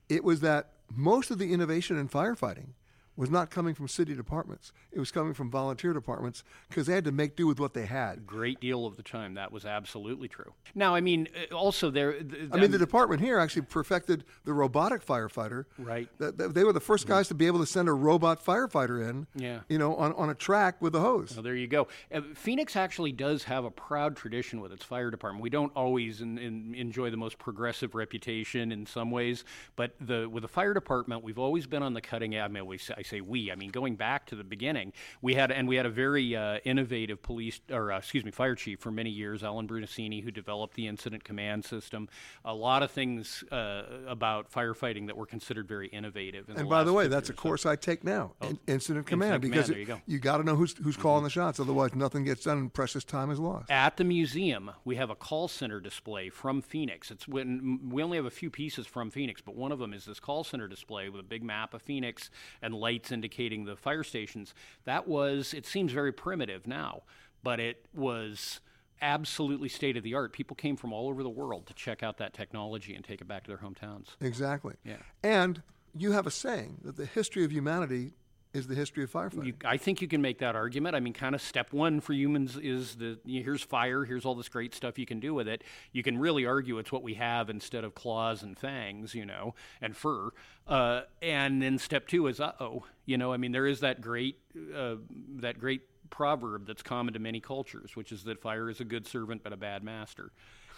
[0.09, 2.69] it was that most of the innovation in firefighting
[3.17, 4.73] was not coming from city departments.
[4.93, 7.87] It was coming from volunteer departments because they had to make do with what they
[7.87, 8.19] had.
[8.19, 10.53] A Great deal of the time, that was absolutely true.
[10.75, 12.13] Now, I mean, uh, also there.
[12.13, 15.65] th- I mean, the um, department here actually perfected the robotic firefighter.
[15.79, 16.09] Right.
[16.19, 19.09] Th- th- They were the first guys to be able to send a robot firefighter
[19.09, 19.27] in.
[19.35, 19.61] Yeah.
[19.69, 21.33] You know, on, on a track with a hose.
[21.35, 21.89] Well, there you go.
[22.13, 25.43] Uh, Phoenix actually does have a proud tradition with its fire department.
[25.43, 29.45] We don't always in, in, enjoy the most progressive reputation in some ways,
[29.77, 32.45] but the with the fire department, we've always been on the cutting edge.
[32.45, 33.51] I mean, we I say we.
[33.51, 34.93] I mean, going back to the beginning,
[35.23, 38.55] we had and we had a very uh, innovative police or uh, excuse me, fire
[38.55, 42.09] chief for many years, Alan Brunacini, who developed the incident command system.
[42.45, 46.49] A lot of things uh, about firefighting that were considered very innovative.
[46.49, 47.43] In And the by the way, that's a or so.
[47.43, 50.23] course I take now, in- incident command, Incident because command, there it- you go.
[50.23, 51.61] got to know who's who's calling the shots.
[51.61, 53.71] Otherwise, nothing gets done, and precious time is lost.
[53.71, 57.11] At the museum, we have a call center display from Phoenix.
[57.11, 60.05] It's when we only have a few pieces from Phoenix, but one of them is
[60.05, 62.31] this call center display with a big map of Phoenix
[62.63, 64.55] and lights indicating the fire stations.
[64.85, 67.03] That was, it seems very primitive now,
[67.43, 68.61] but it was
[69.03, 70.33] absolutely state of the art.
[70.33, 73.29] People came from all over the world to check out that technology and take it
[73.29, 74.17] back to their hometowns.
[74.21, 74.75] Exactly.
[74.83, 74.97] Yeah.
[75.23, 75.63] And
[75.95, 78.13] you have a saying that the history of humanity
[78.57, 79.47] is the history of firefighting.
[79.47, 80.97] You, I think you can make that argument.
[80.97, 84.25] I mean, kind of step one for humans is the you know, here's fire, here's
[84.25, 85.63] all this great stuff you can do with it.
[85.93, 89.55] You can really argue it's what we have instead of claws and fangs, you know,
[89.81, 90.31] and fur.
[90.67, 94.01] Uh, and then step two is uh oh, you know, I mean, there is that
[94.01, 94.39] great
[94.75, 94.97] uh,
[95.37, 99.07] that great proverb that's common to many cultures, which is that fire is a good
[99.07, 100.33] servant but a bad master.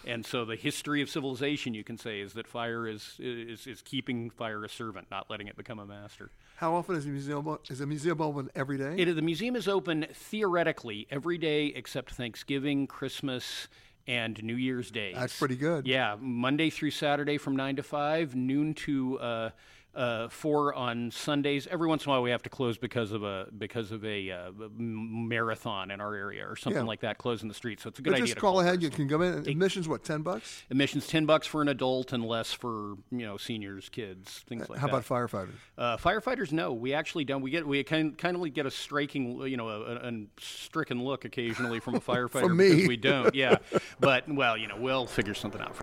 [0.05, 3.81] And so the history of civilization, you can say, is that fire is, is, is
[3.81, 6.31] keeping fire a servant, not letting it become a master.
[6.55, 8.95] How often is the museum is the museum open every day?
[8.97, 13.67] It, the museum is open theoretically every day except Thanksgiving, Christmas,
[14.07, 15.13] and New Year's Day.
[15.13, 15.85] That's pretty good.
[15.85, 19.49] Yeah, Monday through Saturday from nine to five, noon to uh,
[19.95, 21.67] uh, four on Sundays.
[21.67, 24.31] Every once in a while, we have to close because of a because of a
[24.31, 26.87] uh, marathon in our area or something Yeah.
[26.87, 27.79] like that, closing the street.
[27.79, 28.25] So it's a good But idea.
[28.27, 28.81] just to call call ahead.
[28.81, 29.47] You can come in.
[29.47, 30.03] Admissions what?
[30.03, 30.63] Ten bucks.
[30.71, 34.77] Admission's ten bucks for an adult and less for you know seniors, kids, things like
[34.77, 34.79] that.
[34.79, 35.05] How that.
[35.05, 35.53] about firefighters?
[35.77, 37.41] Uh, firefighters, no, we actually don't.
[37.41, 41.03] We get we kind kind of get a striking, you know, a, a, a stricken
[41.03, 42.69] look occasionally from a firefighter me.
[42.75, 43.33] because we don't.
[43.35, 43.57] Yeah,
[43.99, 45.75] but well, you know, we'll figure something out.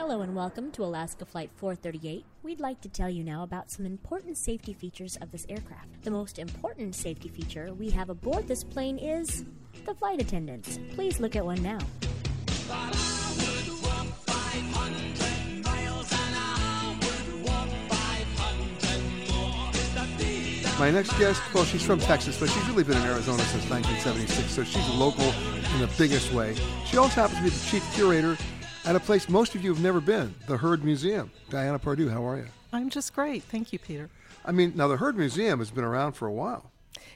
[0.00, 2.24] Hello and welcome to Alaska Flight 438.
[2.42, 6.04] We'd like to tell you now about some important safety features of this aircraft.
[6.04, 9.44] The most important safety feature we have aboard this plane is
[9.84, 10.78] the flight attendants.
[10.92, 11.80] Please look at one now.
[20.78, 24.50] My next guest, well, she's from Texas, but she's really been in Arizona since 1976,
[24.50, 25.30] so she's local
[25.74, 26.56] in the biggest way.
[26.86, 28.38] She also happens to be the chief curator
[28.84, 31.30] at a place most of you have never been, the Heard Museum.
[31.50, 32.46] Diana Pardue, how are you?
[32.72, 33.42] I'm just great.
[33.42, 34.08] Thank you, Peter.
[34.44, 36.70] I mean, now the Heard Museum has been around for a while.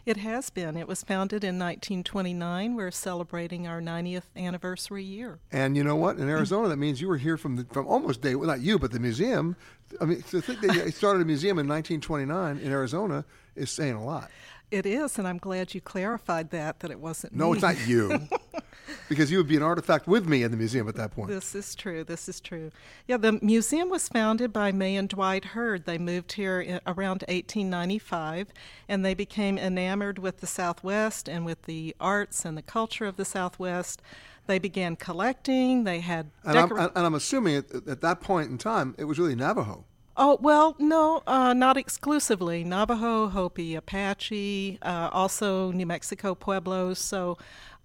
[0.05, 0.77] It has been.
[0.77, 2.75] It was founded in 1929.
[2.75, 5.39] We're celebrating our 90th anniversary year.
[5.51, 6.19] And you know what?
[6.19, 8.35] In Arizona, that means you were here from the, from almost day.
[8.35, 9.57] Well, not you, but the museum.
[10.03, 13.25] I mean, to think that you started a museum in 1929 in Arizona
[13.57, 14.31] is saying a lot.
[14.71, 17.53] It is, and I'm glad you clarified that that it wasn't No, me.
[17.55, 18.29] it's not you,
[19.09, 21.29] because you would be an artifact with me in the museum at that point.
[21.29, 22.05] This is true.
[22.05, 22.71] This is true.
[23.07, 25.85] Yeah, the museum was founded by Maie and Dwight Heard.
[25.85, 28.49] They moved here around 1895,
[28.89, 33.17] and they became enamored with the Southwest and with the arts and the culture of
[33.17, 34.03] the Southwest.
[34.47, 35.85] They began collecting.
[35.85, 39.19] They had And I'm, and I'm assuming at, at that point in time, it was
[39.19, 39.85] really Navajo.
[40.17, 42.63] Oh, well, no, uh, not exclusively.
[42.63, 46.99] Navajo, Hopi, Apache, uh, also New Mexico Pueblos.
[47.01, 47.37] So,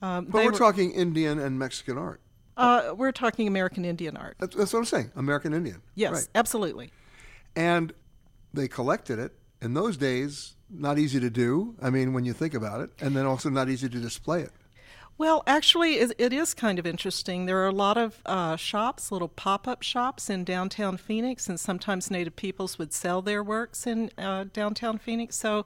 [0.01, 2.21] um, But we're were- talking Indian and Mexican art.
[2.55, 4.35] Uh, we're talking American Indian art.
[4.39, 5.11] That's, that's what I'm saying.
[5.15, 5.81] American Indian.
[5.95, 6.27] Yes, Right.
[6.35, 6.91] absolutely.
[7.55, 7.93] And
[8.53, 9.33] they collected it.
[9.61, 11.75] In those days, not easy to do.
[11.81, 14.51] I mean, when you think about it, and then also not easy to display it.
[15.19, 17.45] Well, actually, it, it is kind of interesting.
[17.45, 21.59] There are a lot of uh, shops, little pop up shops in downtown Phoenix, and
[21.59, 25.35] sometimes Native peoples would sell their works in uh, downtown Phoenix.
[25.35, 25.65] So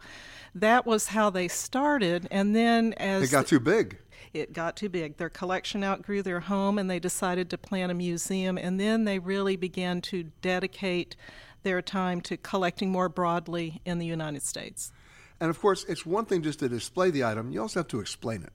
[0.56, 2.28] that was how they started.
[2.32, 4.00] And then as It got too big.
[4.34, 5.18] it got too big.
[5.18, 8.58] Their collection outgrew their home and they decided to plan a museum.
[8.58, 11.16] And then they really began to dedicate
[11.62, 14.92] their time to collecting more broadly in the United States.
[15.40, 18.00] And of course, it's one thing just to display the item, you also have to
[18.00, 18.52] explain it.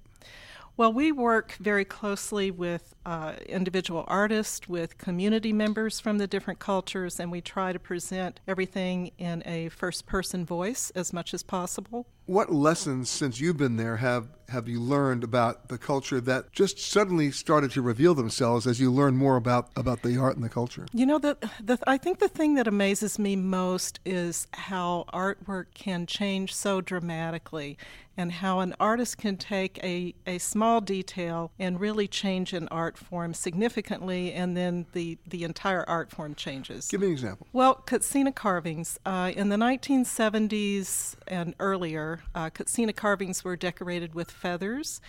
[0.79, 6.61] Well, we work very closely with uh, individual artists, with community members from the different
[6.61, 11.43] cultures, and we try to present everything in a first person voice as much as
[11.43, 12.07] possible.
[12.27, 16.79] What lessons, since you've been there, have, have you learned about the culture that just
[16.79, 20.49] suddenly started to reveal themselves as you learn more about, about the art and the
[20.49, 20.87] culture?
[20.93, 25.67] You know, the, the, I think the thing that amazes me most is how artwork
[25.75, 27.77] can change so dramatically
[28.19, 32.99] and how an artist can take a, a small detail and really change an art
[32.99, 36.89] form significantly, and then the, the entire art form changes.
[36.89, 37.47] Give me an example.
[37.53, 38.99] Well, Katsina carvings.
[39.07, 45.01] Uh, in the 1970s and earlier, uh, Katsina carvings were decorated with feathers.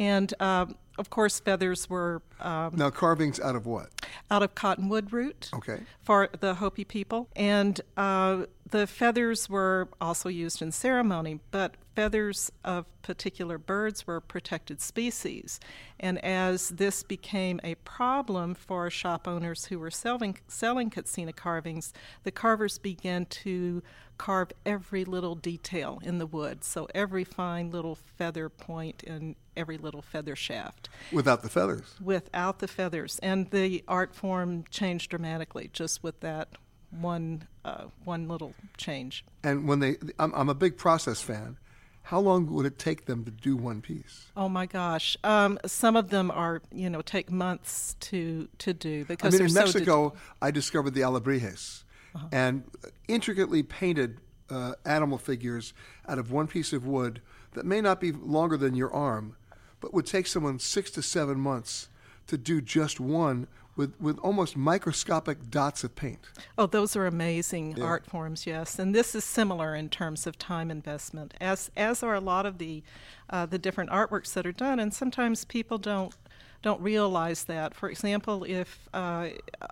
[0.00, 3.90] And um, of course, feathers were um, Now, carvings out of what?
[4.30, 5.80] out of cottonwood root Okay.
[6.02, 7.28] for the Hopi people.
[7.36, 14.20] And uh, the feathers were also used in ceremony, but feathers of particular birds were
[14.20, 15.58] protected species.
[15.98, 21.92] And as this became a problem for shop owners who were selling, selling Katsina carvings,
[22.22, 23.82] the carvers began to
[24.16, 26.64] carve every little detail in the wood.
[26.64, 31.96] So every fine little feather point and every little feather shaft Without the feathers.
[32.00, 36.48] without the feathers, and the art form changed dramatically just with that
[36.90, 39.24] one uh, one little change.
[39.44, 41.56] And when they, I'm, I'm a big process fan.
[42.02, 44.28] How long would it take them to do one piece?
[44.34, 45.14] Oh my gosh!
[45.24, 49.34] Um, some of them are you know take months to to do because.
[49.34, 51.84] I mean, in so Mexico, I discovered the alebrijes
[52.32, 52.64] and
[53.06, 54.20] intricately painted
[54.50, 55.74] uh, animal figures
[56.08, 57.20] out of one piece of wood
[57.52, 59.36] that may not be longer than your arm,
[59.80, 61.88] but would take someone six to seven months
[62.26, 63.46] to do just one
[63.78, 66.18] with, with almost microscopic dots of paint.
[66.58, 67.84] Oh, those are amazing Yeah.
[67.84, 68.78] art forms, yes.
[68.78, 72.58] And this is similar in terms of time investment, as as are a lot of
[72.58, 72.82] the
[73.30, 74.80] uh, the different artworks that are done.
[74.80, 76.14] And sometimes people don't
[76.60, 77.74] don't realize that.
[77.74, 79.28] For example, if uh,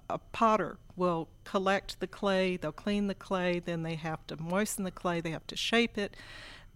[0.08, 4.84] a potter will collect the clay, they'll clean the clay, then they have to moisten
[4.84, 6.16] the clay, they have to shape it.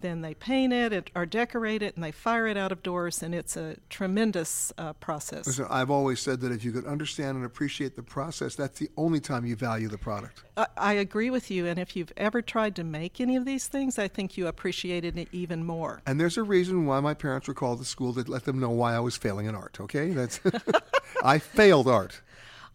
[0.01, 3.23] Then they paint it it- or decorate it, and they fire it out of doors,
[3.23, 5.47] and it's a tremendous uh, process.
[5.47, 8.89] Listen, I've always said that if you could understand and appreciate the process, that's the
[8.97, 10.43] only time you value the product.
[10.57, 13.67] I, I agree with you, and if you've ever tried to make any of these
[13.69, 16.01] things, I think you appreciated it even more.
[16.07, 18.71] And there's a reason why my parents were called to school to let them know
[18.71, 19.79] why I was failing in art.
[19.81, 20.41] Okay, that's
[21.25, 22.21] I failed art.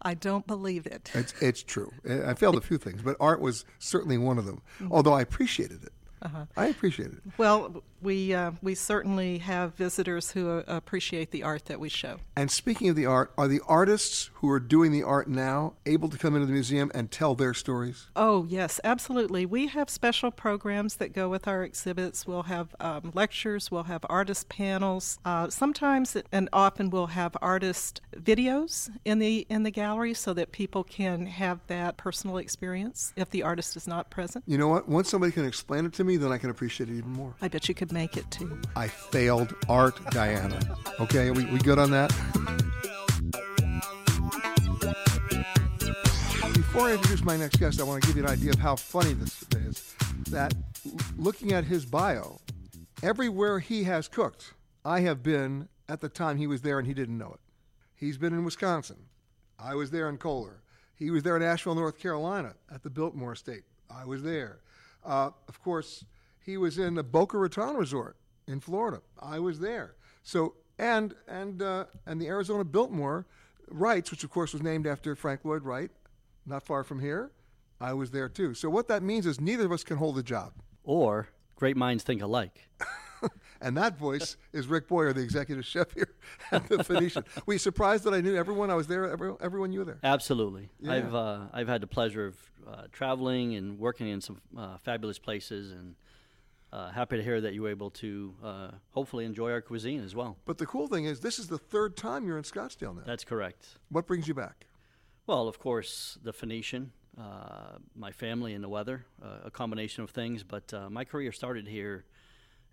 [0.02, 1.10] I don't believe it.
[1.14, 1.90] It's it's true.
[2.08, 4.62] I failed a few things, but art was certainly one of them.
[4.90, 5.92] Although I appreciated it.
[6.22, 6.44] Uh-huh.
[6.56, 7.18] I appreciate it.
[7.38, 12.18] Well, we uh, we certainly have visitors who uh, appreciate the art that we show.
[12.36, 16.08] And speaking of the art, are the artists who are doing the art now able
[16.08, 18.08] to come into the museum and tell their stories?
[18.14, 19.46] Oh, yes, absolutely.
[19.46, 22.26] We have special programs that go with our exhibits.
[22.26, 25.18] We'll have um, lectures, we'll have artist panels.
[25.24, 30.52] Uh, sometimes and often we'll have artist videos in the in the gallery so that
[30.52, 34.44] people can have that personal experience if the artist is not present.
[34.46, 34.88] You know what?
[34.88, 37.34] Once somebody can explain it to me, then I can appreciate it even more.
[37.40, 38.58] I bet you could make it too.
[38.74, 40.58] I failed art, Diana.
[40.98, 42.08] Okay, we, we good on that?
[46.52, 48.74] Before I introduce my next guest, I want to give you an idea of how
[48.74, 49.94] funny this is.
[50.30, 50.52] That
[51.16, 52.40] looking at his bio,
[53.02, 54.54] everywhere he has cooked,
[54.84, 57.40] I have been at the time he was there and he didn't know it.
[57.94, 58.96] He's been in Wisconsin.
[59.58, 60.60] I was there in Kohler.
[60.96, 63.62] He was there in Asheville, North Carolina at the Biltmore Estate.
[63.88, 64.58] I was there.
[65.04, 66.04] Uh, of course,
[66.46, 68.16] he was in the Boca Raton Resort
[68.46, 69.02] in Florida.
[69.20, 69.96] I was there.
[70.22, 73.26] So and and uh, and the Arizona Biltmore
[73.68, 75.90] Wrights, which of course was named after Frank Lloyd Wright,
[76.46, 77.32] not far from here.
[77.80, 78.54] I was there too.
[78.54, 80.52] So what that means is neither of us can hold a job.
[80.84, 82.68] Or great minds think alike.
[83.60, 86.14] And that voice is Rick Boyer, the executive chef here
[86.52, 87.24] at the Phoenician.
[87.46, 88.70] Were you surprised that I knew everyone?
[88.70, 89.10] I was there.
[89.10, 89.98] Every, everyone you were there.
[90.02, 90.68] Absolutely.
[90.80, 90.92] Yeah.
[90.92, 92.36] I've uh, I've had the pleasure of
[92.68, 95.94] uh, traveling and working in some uh, fabulous places, and
[96.72, 100.14] uh, happy to hear that you were able to uh, hopefully enjoy our cuisine as
[100.14, 100.36] well.
[100.44, 103.02] But the cool thing is, this is the third time you're in Scottsdale now.
[103.06, 103.66] That's correct.
[103.88, 104.66] What brings you back?
[105.26, 110.10] Well, of course, the Phoenician, uh, my family, and the weather, uh, a combination of
[110.10, 110.42] things.
[110.42, 112.04] But uh, my career started here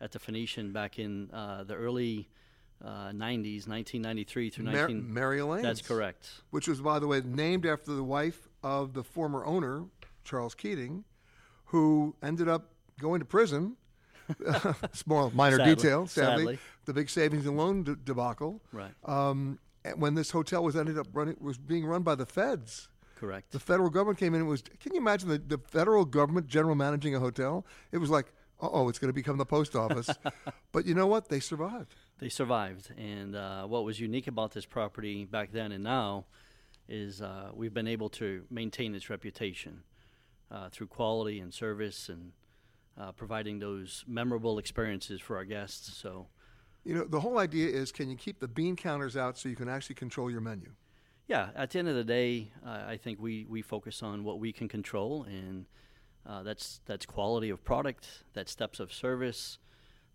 [0.02, 2.30] at the Phoenician back in uh, the early
[2.84, 5.14] uh, 90s, 1993 through Mar- 19.
[5.14, 5.64] Mary Elaine's.
[5.64, 6.30] That's correct.
[6.50, 9.86] Which was, by the way, named after the wife of the former owner,
[10.24, 11.06] Charles Keating,
[11.66, 13.78] who ended up going to prison.
[14.94, 15.76] Small, minor Sadly.
[15.76, 16.44] detail, sadly.
[16.44, 16.60] Sadly.
[16.86, 18.62] The big savings and loan de- debacle.
[18.72, 18.92] Right.
[19.06, 22.90] Um, and when this hotel was ended up running, was being run by the feds.
[23.16, 23.52] Correct.
[23.52, 24.62] The federal government came in and was.
[24.80, 27.66] Can you imagine the, the federal government general managing a hotel?
[27.92, 30.10] It was like, uh oh, it's going to become the post office.
[30.72, 31.30] but you know what?
[31.30, 31.96] They survived.
[32.20, 32.92] They survived.
[32.98, 36.26] And uh, what was unique about this property back then and now
[36.88, 39.84] is uh, we've been able to maintain its reputation
[40.52, 42.32] uh, through quality and service and
[42.98, 45.96] uh, providing those memorable experiences for our guests.
[45.98, 46.28] So,
[46.84, 49.56] You know, the whole idea is can you keep the bean counters out so you
[49.56, 50.72] can actually control your menu?
[51.28, 54.40] yeah, at the end of the day, uh, I think we, we focus on what
[54.40, 55.66] we can control, and
[56.26, 59.58] uh, that's that's quality of product, that's steps of service,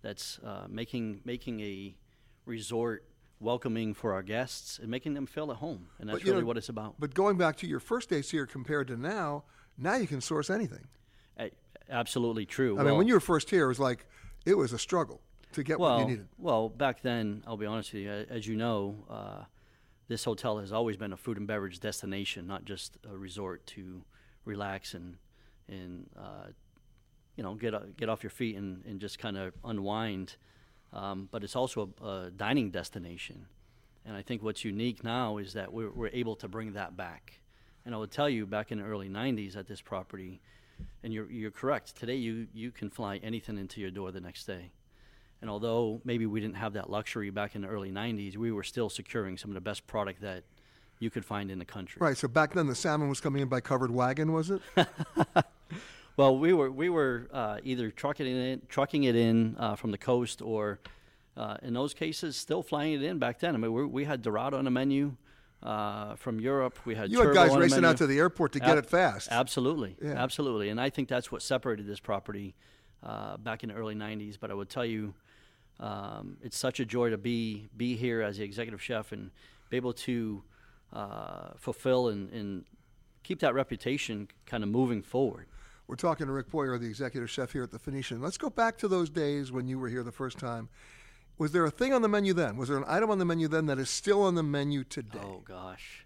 [0.03, 1.97] that's uh, making making a
[2.45, 3.05] resort
[3.41, 6.47] welcoming for our guests and making them feel at home, and that's But, really know,
[6.47, 6.97] what it's about.
[6.99, 9.45] But going back to your first days here compared to now,
[9.79, 10.87] now you can source anything.
[11.91, 12.79] Absolutely true.
[12.79, 14.07] I mean, when you were first here, it was like
[14.45, 15.21] it was a struggle
[15.53, 16.29] to get well, what you needed.
[16.39, 19.45] Well, back then, I'll be honest with you, as you know, uh,
[20.09, 24.03] this hotel has always been a food and beverage destination, not just a resort to
[24.45, 25.17] relax and
[25.69, 26.47] and uh,
[27.37, 30.37] you know get o- get off your feet and, and just kind of unwind.
[30.93, 33.47] Um, but it's also a, a dining destination,
[34.07, 37.41] and I think what's unique now is that we're, we're able to bring that back.
[37.85, 40.41] And I would tell you, back in the early '90s at this property,
[41.03, 41.97] and you're you're correct.
[41.97, 44.73] Today, you you can fly anything into your door the next day.
[45.41, 48.65] And although maybe we didn't have that luxury back in the early 90s, we were
[48.65, 50.43] still securing some of the best product that
[50.99, 52.01] you could find in the country.
[52.01, 52.17] Right.
[52.17, 54.61] So back then, the salmon was coming in by covered wagon, was it?
[56.19, 59.93] Well, we were we were uh, either trucking it in, trucking it in uh, from
[59.93, 60.81] the coast, or
[61.37, 63.55] uh, in those cases, still flying it in back then.
[63.55, 65.15] I mean, we, we had Dorado on the menu
[65.63, 66.79] uh, from Europe.
[66.85, 69.29] We had You had guys racing out to the airport to get it fast.
[69.31, 70.13] Absolutely, Yeah.
[70.13, 72.55] absolutely, and I think that's what separated this property
[73.03, 74.37] uh, back in the early '90s.
[74.41, 75.15] But I would tell you,
[75.81, 79.31] um, it's such a joy to be be here as the executive chef and
[79.71, 80.43] be able to
[80.93, 82.65] uh, fulfill and, and
[83.23, 85.47] keep that reputation kind of moving forward.
[85.87, 88.21] We're talking to Rick Boyer, the executive chef here at the Phoenician.
[88.21, 90.69] Let's go back to those days when you were here the first time.
[91.39, 92.57] Was there a thing on the menu then?
[92.57, 95.21] Was there an item on the menu then that is still on the menu today?
[95.23, 96.05] Oh gosh,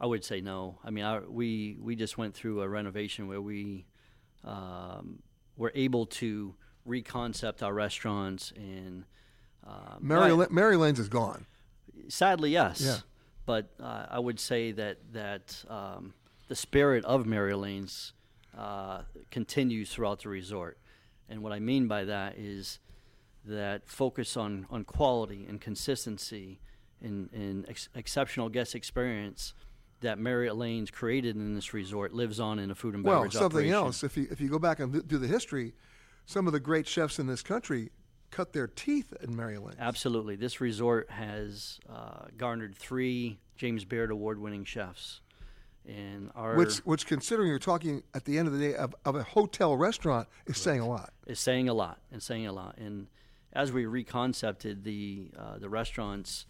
[0.00, 0.78] I would say no.
[0.82, 3.84] I mean, I, we we just went through a renovation where we
[4.44, 5.22] um,
[5.56, 6.54] were able to
[6.88, 9.04] reconcept our restaurants and.
[9.66, 11.44] Uh, Mary, La- Mary Elaine's is gone.
[12.08, 12.80] Sadly, yes.
[12.80, 12.98] Yeah.
[13.46, 16.14] But uh, I would say that that um,
[16.48, 18.12] the spirit of Mary Elaine's
[18.56, 20.78] uh, continues throughout the resort,
[21.28, 22.78] and what I mean by that is
[23.46, 26.60] that focus on, on quality and consistency
[27.00, 29.54] and, and ex- exceptional guest experience
[30.00, 33.34] that Mary Elaine's created in this resort lives on in a food and beverage.
[33.34, 33.74] Well, something operation.
[33.74, 34.04] else.
[34.04, 35.72] If you if you go back and do the history,
[36.26, 37.90] some of the great chefs in this country
[38.30, 39.76] cut their teeth in Mary Elaine.
[39.78, 40.36] Absolutely.
[40.36, 45.20] This resort has uh, garnered three James Beard award winning chefs.
[45.86, 49.14] And our Which, which, considering you're talking at the end of the day of, of
[49.14, 51.12] a hotel restaurant, is saying a lot.
[51.26, 52.76] is saying a lot and saying a lot.
[52.76, 53.06] And
[53.56, 56.46] as we reconcepted the uh, the restaurants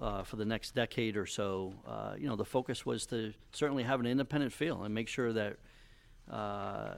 [0.00, 3.82] uh, for the next decade or so, uh, you know, the focus was to certainly
[3.82, 5.56] have an independent feel and make sure that
[6.30, 6.94] uh,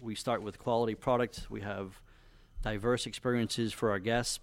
[0.00, 1.46] we start with quality product.
[1.50, 2.00] We have
[2.62, 4.40] diverse experiences for our guests,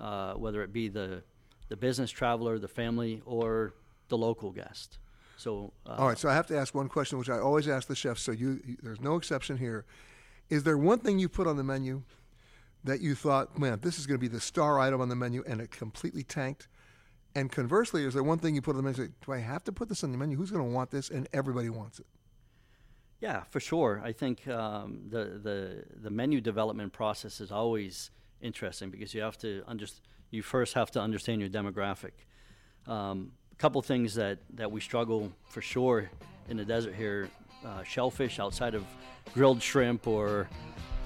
[0.00, 1.22] uh, whether it be the
[1.68, 3.74] the business traveler, the family, or
[4.08, 4.98] the local guest.
[5.36, 7.88] So uh, All right, so I have to ask one question, which I always ask
[7.88, 8.22] the chefs.
[8.22, 9.84] So you, you- there's no exception here.
[10.50, 12.02] Is there one thing you put on the menu
[12.84, 15.42] that you thought, man, this is going to be the star item on the menu,
[15.46, 16.68] and it completely tanked?
[17.34, 19.08] And conversely, is there one thing you put on the menu?
[19.24, 20.36] Do I have to put this on the menu?
[20.36, 21.10] Who's going to want this?
[21.10, 22.06] And everybody wants it.
[23.20, 24.02] Yeah, for sure.
[24.04, 28.10] I think um, the, the the menu development process is always
[28.42, 29.86] interesting because you have to under,
[30.30, 32.12] you first have to understand your demographic.
[32.86, 36.10] Um, a couple things that, that we struggle for sure
[36.50, 37.30] in the desert here:
[37.64, 38.84] uh, shellfish outside of
[39.32, 40.48] grilled shrimp or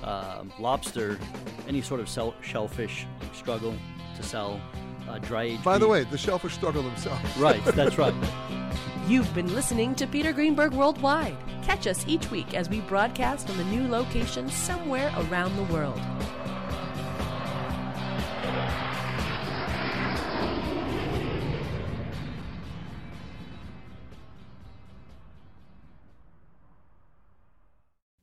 [0.02, 1.18] um, lobster,
[1.66, 3.74] any sort of sell, shellfish struggle
[4.16, 4.60] to sell.
[5.08, 5.64] Uh, dry aged.
[5.64, 7.36] By the way, the shellfish struggle themselves.
[7.38, 8.14] Right, that's right.
[9.08, 11.36] You've been listening to Peter Greenberg Worldwide.
[11.62, 15.98] Catch us each week as we broadcast from a new location somewhere around the world.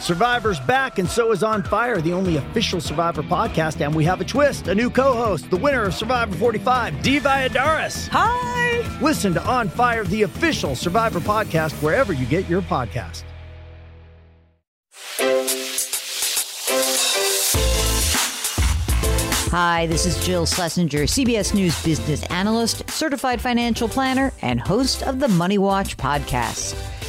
[0.00, 3.84] Survivor's back, and so is On Fire, the only official Survivor podcast.
[3.84, 7.20] And we have a twist a new co host, the winner of Survivor 45, Dee
[7.20, 8.08] Valladares.
[8.08, 8.98] Hi!
[9.02, 13.24] Listen to On Fire, the official Survivor podcast, wherever you get your podcast.
[19.50, 25.20] Hi, this is Jill Schlesinger, CBS News business analyst, certified financial planner, and host of
[25.20, 26.97] the Money Watch podcast.